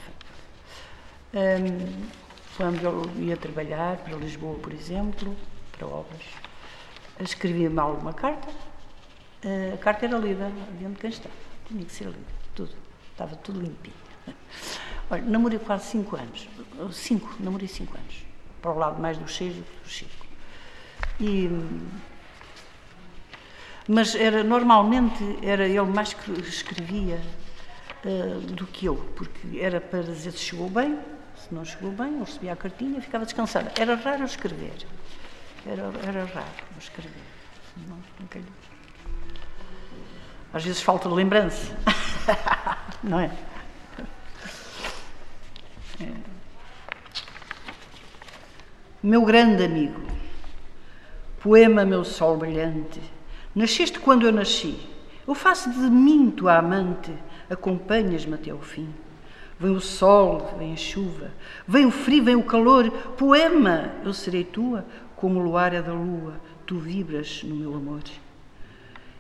Um, 1.35 2.09
quando 2.57 2.83
eu 2.83 3.23
ia 3.23 3.37
trabalhar 3.37 3.99
para 3.99 4.17
Lisboa, 4.17 4.59
por 4.59 4.73
exemplo, 4.73 5.37
para 5.73 5.87
obras, 5.87 6.23
escrevia 7.21 7.69
mal 7.69 7.93
uma 7.93 8.15
carta, 8.15 8.49
a 9.75 9.77
carta 9.77 10.07
era 10.07 10.17
lida 10.17 10.51
diante 10.79 10.95
de 10.95 11.01
quem 11.01 11.11
estava, 11.11 11.35
tinha 11.67 11.85
que 11.85 11.93
ser 11.93 12.07
lida, 12.07 12.19
tudo, 12.55 12.75
estava 13.13 13.37
tudo 13.37 13.61
limpinho. 13.61 13.95
Olha, 15.11 15.23
namorei 15.23 15.59
quase 15.59 15.91
cinco 15.91 16.17
anos, 16.17 16.49
cinco, 16.91 17.37
namorei 17.39 17.69
cinco 17.69 17.97
anos, 17.97 18.25
para 18.61 18.71
o 18.71 18.79
lado 18.79 19.01
mais 19.01 19.17
do 19.17 19.25
que 19.25 19.65
dos 19.83 19.97
cinco. 19.97 20.27
E 21.21 21.49
mas 23.89 24.15
era 24.15 24.45
normalmente 24.45 25.39
era 25.43 25.67
ele 25.67 25.81
mais 25.81 26.13
que 26.13 26.31
escrevia 26.43 27.19
uh, 28.05 28.41
do 28.41 28.67
que 28.67 28.85
eu, 28.85 28.97
porque 29.17 29.59
era 29.59 29.81
para 29.81 30.03
dizer 30.03 30.33
se 30.33 30.41
chegou 30.41 30.69
bem, 30.69 30.99
se 31.35 31.55
não 31.55 31.65
chegou 31.65 31.91
bem, 31.91 32.19
eu 32.19 32.25
recebia 32.25 32.53
a 32.53 32.57
cartinha, 32.57 33.01
ficava 33.01 33.25
descansada. 33.25 33.73
Era 33.79 33.95
raro 33.95 34.25
escrever, 34.25 34.87
era, 35.65 35.91
era 36.07 36.25
raro 36.27 36.47
escrever. 36.79 37.23
Não. 37.89 37.99
Às 40.53 40.65
vezes 40.65 40.83
falta 40.83 41.09
lembrança, 41.09 41.75
não 43.03 43.21
é? 43.21 43.31
é? 46.01 46.38
Meu 49.03 49.25
grande 49.25 49.65
amigo, 49.65 50.01
poema 51.41 51.85
Meu 51.85 52.05
Sol 52.05 52.37
Brilhante 52.37 53.01
Nasceste 53.55 53.99
quando 53.99 54.25
eu 54.25 54.33
nasci. 54.33 54.77
Eu 55.27 55.35
faço 55.35 55.71
de 55.71 55.91
mim 55.91 56.31
tua 56.31 56.59
amante, 56.59 57.13
acompanhas-me 57.51 58.35
até 58.35 58.51
ao 58.51 58.61
fim. 58.61 58.89
Vem 59.59 59.73
o 59.73 59.81
sol, 59.81 60.55
vem 60.57 60.75
a 60.75 60.77
chuva, 60.77 61.33
vem 61.67 61.87
o 61.87 61.91
frio, 61.91 62.23
vem 62.23 62.37
o 62.37 62.43
calor. 62.45 62.89
Poema, 63.17 63.91
eu 64.05 64.13
serei 64.13 64.45
tua, 64.45 64.85
como 65.17 65.41
o 65.41 65.43
luar 65.43 65.75
é 65.75 65.83
da 65.83 65.93
lua, 65.93 66.35
tu 66.65 66.79
vibras 66.79 67.43
no 67.43 67.57
meu 67.57 67.75
amor. 67.75 68.03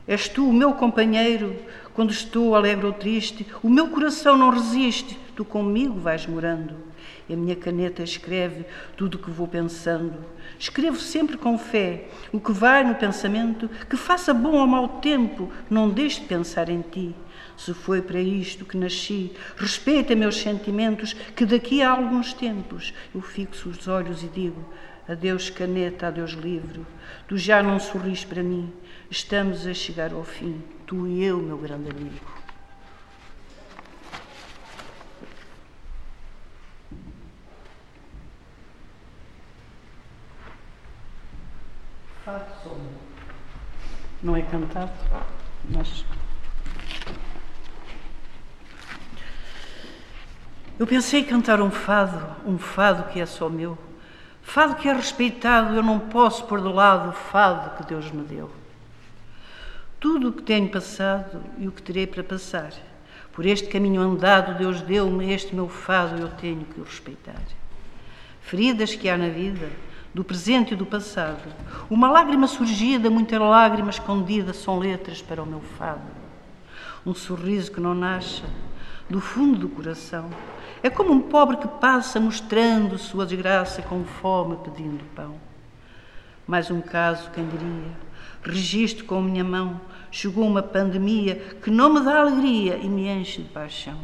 És 0.07 0.29
tu 0.29 0.49
o 0.49 0.53
meu 0.53 0.73
companheiro, 0.73 1.57
quando 1.93 2.13
estou 2.13 2.55
alegre 2.55 2.87
ou 2.87 2.93
triste, 2.93 3.45
o 3.61 3.69
meu 3.69 3.89
coração 3.89 4.37
não 4.37 4.51
resiste, 4.51 5.19
tu 5.35 5.45
comigo 5.45 5.99
vais 5.99 6.27
morando. 6.27 6.88
A 7.31 7.37
minha 7.37 7.55
caneta 7.55 8.03
escreve 8.03 8.65
tudo 8.97 9.17
o 9.17 9.19
que 9.19 9.31
vou 9.31 9.47
pensando. 9.47 10.15
Escrevo 10.59 10.99
sempre 10.99 11.37
com 11.37 11.59
fé 11.59 12.09
o 12.33 12.41
que 12.41 12.53
vai 12.53 12.83
no 12.83 12.95
pensamento, 12.95 13.69
que 13.89 13.97
faça 13.97 14.33
bom 14.33 14.57
ou 14.57 14.67
mau 14.67 14.89
tempo, 15.01 15.51
não 15.69 15.91
deixe 15.91 16.21
de 16.21 16.27
pensar 16.27 16.69
em 16.69 16.81
ti. 16.81 17.15
Se 17.57 17.75
foi 17.75 18.01
para 18.01 18.21
isto 18.21 18.65
que 18.65 18.77
nasci, 18.77 19.33
respeita 19.57 20.15
meus 20.15 20.37
sentimentos, 20.37 21.13
que 21.13 21.45
daqui 21.45 21.83
a 21.83 21.91
alguns 21.91 22.33
tempos 22.33 22.95
eu 23.15 23.21
fixo 23.21 23.69
os 23.69 23.87
olhos 23.89 24.23
e 24.23 24.29
digo: 24.29 24.65
Adeus, 25.09 25.51
caneta, 25.51 26.07
adeus, 26.07 26.33
livro. 26.33 26.87
Tu 27.27 27.37
já 27.37 27.63
não 27.63 27.79
sorris 27.81 28.25
para 28.25 28.43
mim. 28.43 28.73
Estamos 29.11 29.67
a 29.67 29.75
chegar 29.75 30.13
ao 30.13 30.25
fim, 30.25 30.63
tu 30.87 31.07
e 31.07 31.25
eu, 31.25 31.39
meu 31.39 31.59
grande 31.59 31.91
amigo. 31.91 32.48
Não 44.23 44.37
é 44.37 44.43
cantado, 44.43 44.93
mas. 45.71 46.05
Eu 50.79 50.87
pensei 50.87 51.25
cantar 51.25 51.61
um 51.61 51.71
fado, 51.71 52.37
um 52.47 52.59
fado 52.59 53.11
que 53.13 53.21
é 53.21 53.27
só 53.27 53.49
meu. 53.49 53.79
Fado 54.43 54.77
que 54.77 54.89
é 54.89 54.93
respeitado, 54.93 55.75
eu 55.75 55.83
não 55.83 55.99
posso 55.99 56.45
pôr 56.45 56.61
de 56.61 56.69
lado 56.69 57.11
o 57.11 57.13
fado 57.13 57.77
que 57.77 57.89
Deus 57.89 58.11
me 58.11 58.23
deu. 58.23 58.51
Tudo 60.01 60.29
o 60.29 60.33
que 60.33 60.43
tenho 60.43 60.69
passado 60.69 61.43
e 61.59 61.69
o 61.69 61.73
que 61.73 61.83
terei 61.83 62.07
para 62.07 62.23
passar, 62.23 62.73
por 63.33 63.45
este 63.45 63.69
caminho 63.69 64.01
andado, 64.01 64.57
Deus 64.57 64.81
deu-me 64.81 65.33
este 65.33 65.55
meu 65.55 65.69
fado, 65.69 66.21
eu 66.21 66.29
tenho 66.31 66.65
que 66.65 66.81
o 66.81 66.85
respeitar. 66.85 67.43
Feridas 68.41 68.95
que 68.95 69.09
há 69.09 69.19
na 69.19 69.29
vida, 69.29 69.69
do 70.19 70.25
presente 70.25 70.75
e 70.75 70.77
do 70.77 70.85
passado. 70.85 71.45
Uma 71.89 72.11
lágrima 72.11 72.49
surgida, 72.49 73.09
muitas 73.09 73.39
lágrimas 73.39 73.95
escondidas, 73.95 74.57
são 74.57 74.77
letras 74.77 75.23
para 75.23 75.41
o 75.41 75.47
meu 75.47 75.61
fado. 75.61 76.11
Um 77.07 77.15
sorriso 77.15 77.71
que 77.71 77.81
não 77.81 77.95
nasce 77.95 78.43
do 79.09 79.21
fundo 79.21 79.57
do 79.57 79.69
coração. 79.69 80.29
É 80.83 80.91
como 80.91 81.13
um 81.13 81.21
pobre 81.21 81.59
que 81.59 81.69
passa 81.69 82.19
mostrando 82.19 82.99
sua 82.99 83.25
desgraça 83.25 83.81
com 83.81 84.03
fome 84.03 84.57
pedindo 84.57 85.05
pão. 85.15 85.37
Mais 86.49 86.69
um 86.69 86.81
caso, 86.81 87.31
quem 87.31 87.47
diria? 87.47 87.93
Registro 88.43 89.05
com 89.05 89.23
minha 89.23 89.45
mão, 89.45 89.81
chegou 90.11 90.45
uma 90.45 90.65
pandemia 90.65 91.37
que 91.63 91.71
não 91.71 91.95
me 91.95 92.01
dá 92.01 92.23
alegria 92.23 92.77
e 92.77 92.89
me 92.89 93.07
enche 93.07 93.43
de 93.43 93.51
paixão. 93.51 94.01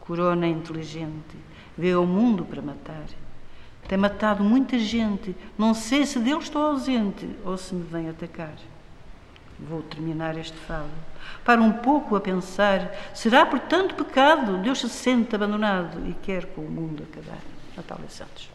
Corona 0.00 0.48
inteligente, 0.48 1.36
veio 1.78 1.98
ao 1.98 2.06
mundo 2.06 2.44
para 2.44 2.60
matar 2.60 3.04
tem 3.90 3.98
matado 3.98 4.44
muita 4.44 4.78
gente. 4.78 5.34
Não 5.58 5.74
sei 5.74 6.06
se 6.06 6.20
Deus 6.20 6.44
estou 6.44 6.62
ausente 6.62 7.28
ou 7.44 7.58
se 7.58 7.74
me 7.74 7.82
vem 7.82 8.08
atacar. 8.08 8.54
Vou 9.58 9.82
terminar 9.82 10.38
este 10.38 10.56
fado. 10.56 10.92
Para 11.44 11.60
um 11.60 11.72
pouco 11.72 12.14
a 12.14 12.20
pensar, 12.20 12.94
será 13.12 13.44
por 13.44 13.58
tanto 13.58 13.96
pecado 13.96 14.58
Deus 14.58 14.78
se 14.78 14.88
sente 14.88 15.34
abandonado 15.34 16.08
e 16.08 16.14
quer 16.14 16.46
com 16.46 16.60
o 16.60 16.70
mundo 16.70 17.02
acabar? 17.02 17.40
Natália 17.76 18.08
Santos. 18.08 18.48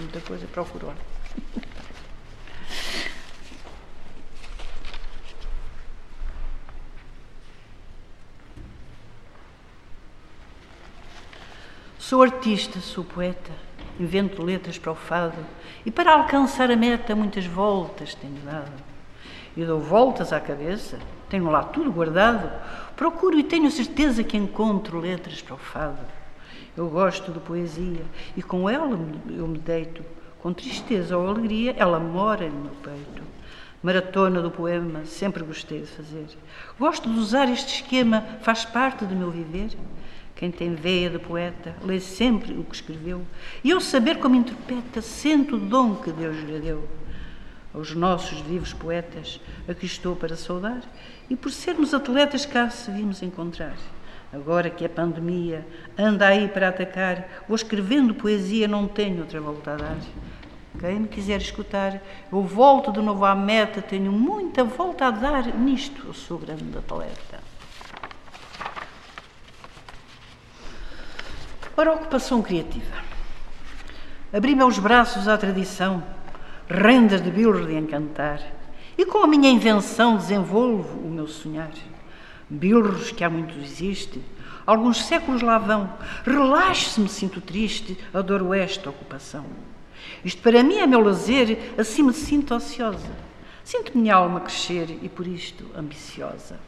Muita 0.00 0.20
coisa, 0.20 0.48
procurou. 0.48 0.92
Sou 12.08 12.22
artista, 12.22 12.80
sou 12.80 13.04
poeta, 13.04 13.50
invento 14.00 14.42
letras 14.42 14.78
para 14.78 14.92
o 14.92 14.94
fado 14.94 15.36
e 15.84 15.90
para 15.90 16.14
alcançar 16.14 16.70
a 16.70 16.74
meta 16.74 17.14
muitas 17.14 17.44
voltas 17.44 18.14
tenho 18.14 18.40
dado. 18.46 18.72
E 19.54 19.62
dou 19.62 19.78
voltas 19.78 20.32
à 20.32 20.40
cabeça, 20.40 20.98
tenho 21.28 21.50
lá 21.50 21.62
tudo 21.62 21.92
guardado, 21.92 22.50
procuro 22.96 23.38
e 23.38 23.44
tenho 23.44 23.70
certeza 23.70 24.24
que 24.24 24.38
encontro 24.38 24.98
letras 24.98 25.42
para 25.42 25.56
o 25.56 25.58
fado. 25.58 26.00
Eu 26.74 26.88
gosto 26.88 27.30
de 27.30 27.40
poesia 27.40 28.06
e 28.34 28.42
com 28.42 28.70
ela 28.70 28.98
eu 29.28 29.46
me 29.46 29.58
deito, 29.58 30.02
com 30.40 30.50
tristeza 30.50 31.14
ou 31.14 31.28
alegria, 31.28 31.74
ela 31.76 32.00
mora 32.00 32.48
no 32.48 32.58
meu 32.58 32.74
peito. 32.76 33.22
Maratona 33.82 34.40
do 34.40 34.50
poema, 34.50 35.04
sempre 35.04 35.44
gostei 35.44 35.82
de 35.82 35.88
fazer. 35.88 36.26
Gosto 36.80 37.12
de 37.12 37.18
usar 37.18 37.50
este 37.50 37.82
esquema, 37.82 38.24
faz 38.40 38.64
parte 38.64 39.04
do 39.04 39.14
meu 39.14 39.30
viver. 39.30 39.76
Quem 40.38 40.52
tem 40.52 40.72
veia 40.72 41.10
de 41.10 41.18
poeta 41.18 41.74
lê 41.82 41.98
sempre 41.98 42.52
o 42.52 42.62
que 42.62 42.76
escreveu 42.76 43.26
e 43.64 43.72
ao 43.72 43.80
saber 43.80 44.20
como 44.20 44.36
interpreta 44.36 45.02
sente 45.02 45.52
o 45.52 45.58
dom 45.58 45.96
que 45.96 46.12
Deus 46.12 46.36
lhe 46.36 46.60
deu. 46.60 46.88
Aos 47.74 47.92
nossos 47.92 48.38
vivos 48.42 48.72
poetas 48.72 49.40
aqui 49.66 49.86
estou 49.86 50.14
para 50.14 50.36
saudar 50.36 50.80
e 51.28 51.34
por 51.34 51.50
sermos 51.50 51.92
atletas 51.92 52.46
cá 52.46 52.70
se 52.70 52.88
vimos 52.92 53.20
encontrar. 53.20 53.74
Agora 54.32 54.70
que 54.70 54.84
a 54.84 54.88
pandemia 54.88 55.66
anda 55.98 56.28
aí 56.28 56.46
para 56.46 56.68
atacar, 56.68 57.42
vou 57.48 57.56
escrevendo 57.56 58.14
poesia, 58.14 58.68
não 58.68 58.86
tenho 58.86 59.18
outra 59.22 59.40
volta 59.40 59.72
a 59.72 59.76
dar. 59.76 59.98
Quem 60.78 61.00
me 61.00 61.08
quiser 61.08 61.40
escutar, 61.40 62.00
eu 62.30 62.42
volto 62.42 62.92
de 62.92 63.00
novo 63.00 63.24
à 63.24 63.34
meta, 63.34 63.82
tenho 63.82 64.12
muita 64.12 64.62
volta 64.62 65.06
a 65.06 65.10
dar 65.10 65.52
nisto, 65.56 66.06
eu 66.06 66.14
sou 66.14 66.38
grande 66.38 66.78
atleta. 66.78 67.47
Para 71.78 71.92
ocupação 71.92 72.42
criativa. 72.42 72.96
Abri 74.32 74.56
meus 74.56 74.80
braços 74.80 75.28
à 75.28 75.38
tradição, 75.38 76.02
rendas 76.68 77.22
de 77.22 77.30
bilro 77.30 77.64
de 77.64 77.76
encantar, 77.76 78.42
e 78.98 79.06
com 79.06 79.18
a 79.18 79.28
minha 79.28 79.48
invenção 79.48 80.16
desenvolvo 80.16 80.98
o 80.98 81.08
meu 81.08 81.28
sonhar. 81.28 81.70
Bilros 82.50 83.12
que 83.12 83.22
há 83.22 83.30
muito 83.30 83.56
existe, 83.60 84.20
Alguns 84.66 85.04
séculos 85.04 85.40
lá 85.40 85.56
vão. 85.56 85.88
Relaxe-se, 86.24 87.00
me 87.00 87.08
sinto 87.08 87.40
triste, 87.40 87.96
adoro 88.12 88.52
esta 88.52 88.90
ocupação. 88.90 89.46
Isto 90.24 90.42
para 90.42 90.64
mim 90.64 90.78
é 90.78 90.86
meu 90.86 90.98
lazer, 91.00 91.74
assim 91.78 92.02
me 92.02 92.12
sinto 92.12 92.56
ociosa. 92.56 93.08
Sinto 93.62 93.96
minha 93.96 94.16
alma 94.16 94.40
crescer 94.40 94.98
e 95.00 95.08
por 95.08 95.28
isto 95.28 95.64
ambiciosa. 95.76 96.58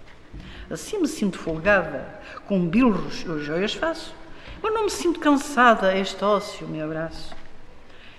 Assim 0.70 1.00
me 1.00 1.08
sinto 1.08 1.36
folgada, 1.36 2.06
com 2.46 2.64
bilros 2.64 3.24
eu 3.26 3.40
joias 3.40 3.74
faço, 3.74 4.14
mas 4.62 4.72
não 4.72 4.84
me 4.84 4.90
sinto 4.90 5.20
cansada, 5.20 5.96
este 5.96 6.24
ócio 6.24 6.68
me 6.68 6.80
abraço. 6.80 7.34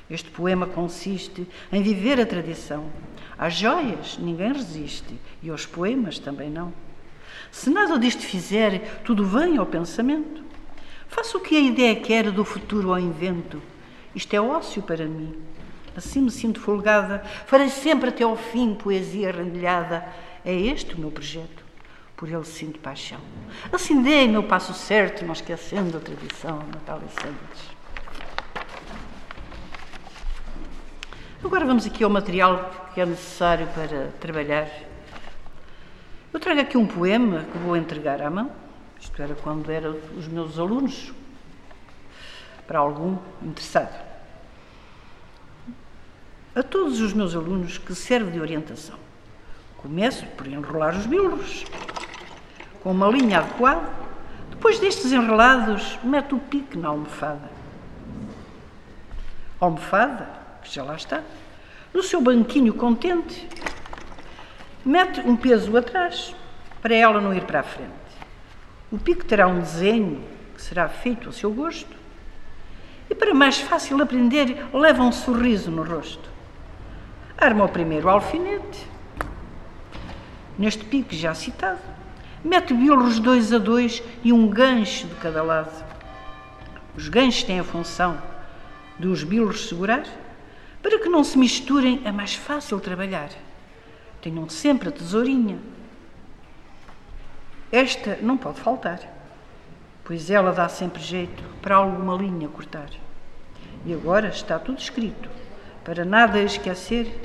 Este 0.10 0.30
poema 0.30 0.68
consiste 0.68 1.48
em 1.72 1.82
viver 1.82 2.20
a 2.20 2.26
tradição. 2.26 2.90
Às 3.38 3.54
joias 3.54 4.18
ninguém 4.18 4.52
resiste 4.52 5.20
e 5.42 5.50
aos 5.50 5.66
poemas 5.66 6.20
também 6.20 6.50
não. 6.50 6.74
Se 7.52 7.70
nada 7.70 7.98
disto 7.98 8.22
fizer, 8.22 9.02
tudo 9.04 9.26
vem 9.26 9.58
ao 9.58 9.66
pensamento. 9.66 10.44
Faço 11.08 11.38
o 11.38 11.42
que 11.42 11.56
a 11.56 11.60
ideia 11.60 11.96
quer 11.96 12.32
do 12.32 12.46
futuro 12.46 12.92
ao 12.92 13.00
invento. 13.00 13.62
Isto 14.16 14.34
é 14.34 14.42
ócio 14.42 14.82
para 14.82 15.06
mim. 15.06 15.36
Assim 15.96 16.22
me 16.22 16.32
sinto 16.32 16.60
folgada. 16.60 17.20
Farei 17.46 17.70
sempre 17.70 18.10
até 18.10 18.24
ao 18.24 18.38
fim 18.38 18.74
poesia 18.74 19.32
rendilhada. 19.32 20.06
É 20.46 20.54
este 20.54 20.96
o 20.96 21.00
meu 21.00 21.12
projeto. 21.12 21.61
Por 22.22 22.30
ele 22.30 22.46
sinto 22.46 22.80
paixão. 22.80 23.20
Assim 23.70 24.02
dei 24.02 24.30
meu 24.30 24.44
passo 24.44 24.74
certo, 24.74 25.26
não 25.26 25.34
esquecendo 25.34 25.98
a 25.98 26.00
tradição. 26.00 26.60
Natália 26.72 27.10
Santos. 27.10 27.62
Agora 31.44 31.66
vamos 31.66 31.86
aqui 31.86 32.02
ao 32.02 32.10
material 32.10 32.72
que 32.94 33.02
é 33.02 33.06
necessário 33.06 33.68
para 33.74 34.10
trabalhar 34.22 34.70
eu 36.34 36.40
trago 36.40 36.62
aqui 36.62 36.78
um 36.78 36.88
poema 36.88 37.44
que 37.52 37.58
vou 37.58 37.76
entregar 37.76 38.22
à 38.22 38.30
mão, 38.30 38.50
isto 38.98 39.22
era 39.22 39.36
quando 39.36 39.70
eram 39.70 39.98
os 40.18 40.30
meus 40.30 40.58
alunos, 40.58 41.12
para 42.66 42.80
algum 42.80 43.18
interessado. 43.42 43.94
A 46.56 46.64
todos 46.64 47.02
os 47.02 47.12
meus 47.12 47.36
alunos 47.36 47.78
que 47.78 47.94
serve 47.94 48.32
de 48.32 48.40
orientação. 48.40 48.98
Começo 49.76 50.26
por 50.38 50.48
enrolar 50.48 50.98
os 50.98 51.06
bilros, 51.06 51.66
com 52.82 52.92
uma 52.92 53.08
linha 53.08 53.40
adequada. 53.40 53.90
Depois 54.50 54.80
destes 54.80 55.12
enrolados, 55.12 55.98
meto 56.04 56.36
o 56.36 56.40
pique 56.40 56.78
na 56.78 56.90
almofada. 56.90 57.50
A 59.60 59.66
almofada, 59.66 60.30
que 60.64 60.74
já 60.74 60.84
lá 60.84 60.96
está, 60.96 61.22
no 61.94 62.04
seu 62.04 62.22
banquinho 62.22 62.74
contente, 62.74 63.48
mete 64.86 65.20
um 65.22 65.36
peso 65.36 65.76
atrás 65.78 66.36
para 66.82 66.96
ela 66.96 67.22
não 67.22 67.34
ir 67.34 67.44
para 67.44 67.60
a 67.60 67.64
frente. 67.64 67.92
O 68.92 68.98
pico 68.98 69.24
terá 69.24 69.48
um 69.48 69.60
desenho 69.60 70.24
que 70.56 70.62
será 70.62 70.90
feito 70.90 71.28
ao 71.28 71.34
seu 71.34 71.52
gosto 71.52 71.96
e, 73.10 73.16
para 73.16 73.34
mais 73.34 73.60
fácil 73.60 74.02
aprender, 74.02 74.66
leva 74.74 75.04
um 75.04 75.12
sorriso 75.12 75.70
no 75.72 75.84
rosto. 75.84 76.30
Arma 77.38 77.66
o 77.66 77.70
primeiro 77.70 78.10
alfinete, 78.10 78.88
neste 80.58 80.86
pico 80.86 81.14
já 81.14 81.34
citado, 81.34 81.80
mete 82.44 82.74
bilros 82.74 83.20
dois 83.20 83.54
a 83.54 83.58
dois 83.58 84.02
e 84.24 84.34
um 84.34 84.48
gancho 84.48 85.08
de 85.08 85.16
cada 85.16 85.44
lado. 85.44 85.84
Os 86.96 87.08
ganchos 87.08 87.44
têm 87.44 87.60
a 87.60 87.64
função 87.64 88.22
de 89.00 89.08
os 89.08 89.24
bilros 89.24 89.68
segurar 89.68 90.04
para 90.82 91.00
que 91.00 91.10
não 91.10 91.24
se 91.24 91.38
misturem, 91.38 92.02
é 92.04 92.12
mais 92.12 92.34
fácil 92.34 92.80
trabalhar. 92.80 93.30
Tenham 94.22 94.50
sempre 94.50 94.90
a 94.90 94.92
tesourinha. 94.92 95.60
Esta 97.72 98.18
não 98.22 98.36
pode 98.36 98.60
faltar, 98.60 99.00
pois 100.04 100.30
ela 100.30 100.52
dá 100.52 100.68
sempre 100.68 101.02
jeito 101.02 101.44
para 101.62 101.76
alguma 101.76 102.16
linha 102.16 102.48
cortar. 102.48 102.90
E 103.86 103.94
agora 103.94 104.30
está 104.30 104.58
tudo 104.60 104.80
escrito. 104.80 105.30
Para 105.84 106.04
nada 106.04 106.42
esquecer, 106.42 107.16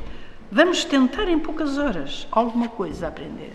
vamos 0.50 0.84
tentar 0.84 1.28
em 1.28 1.38
poucas 1.38 1.78
horas 1.78 2.28
alguma 2.30 2.68
coisa 2.68 3.08
aprender. 3.08 3.54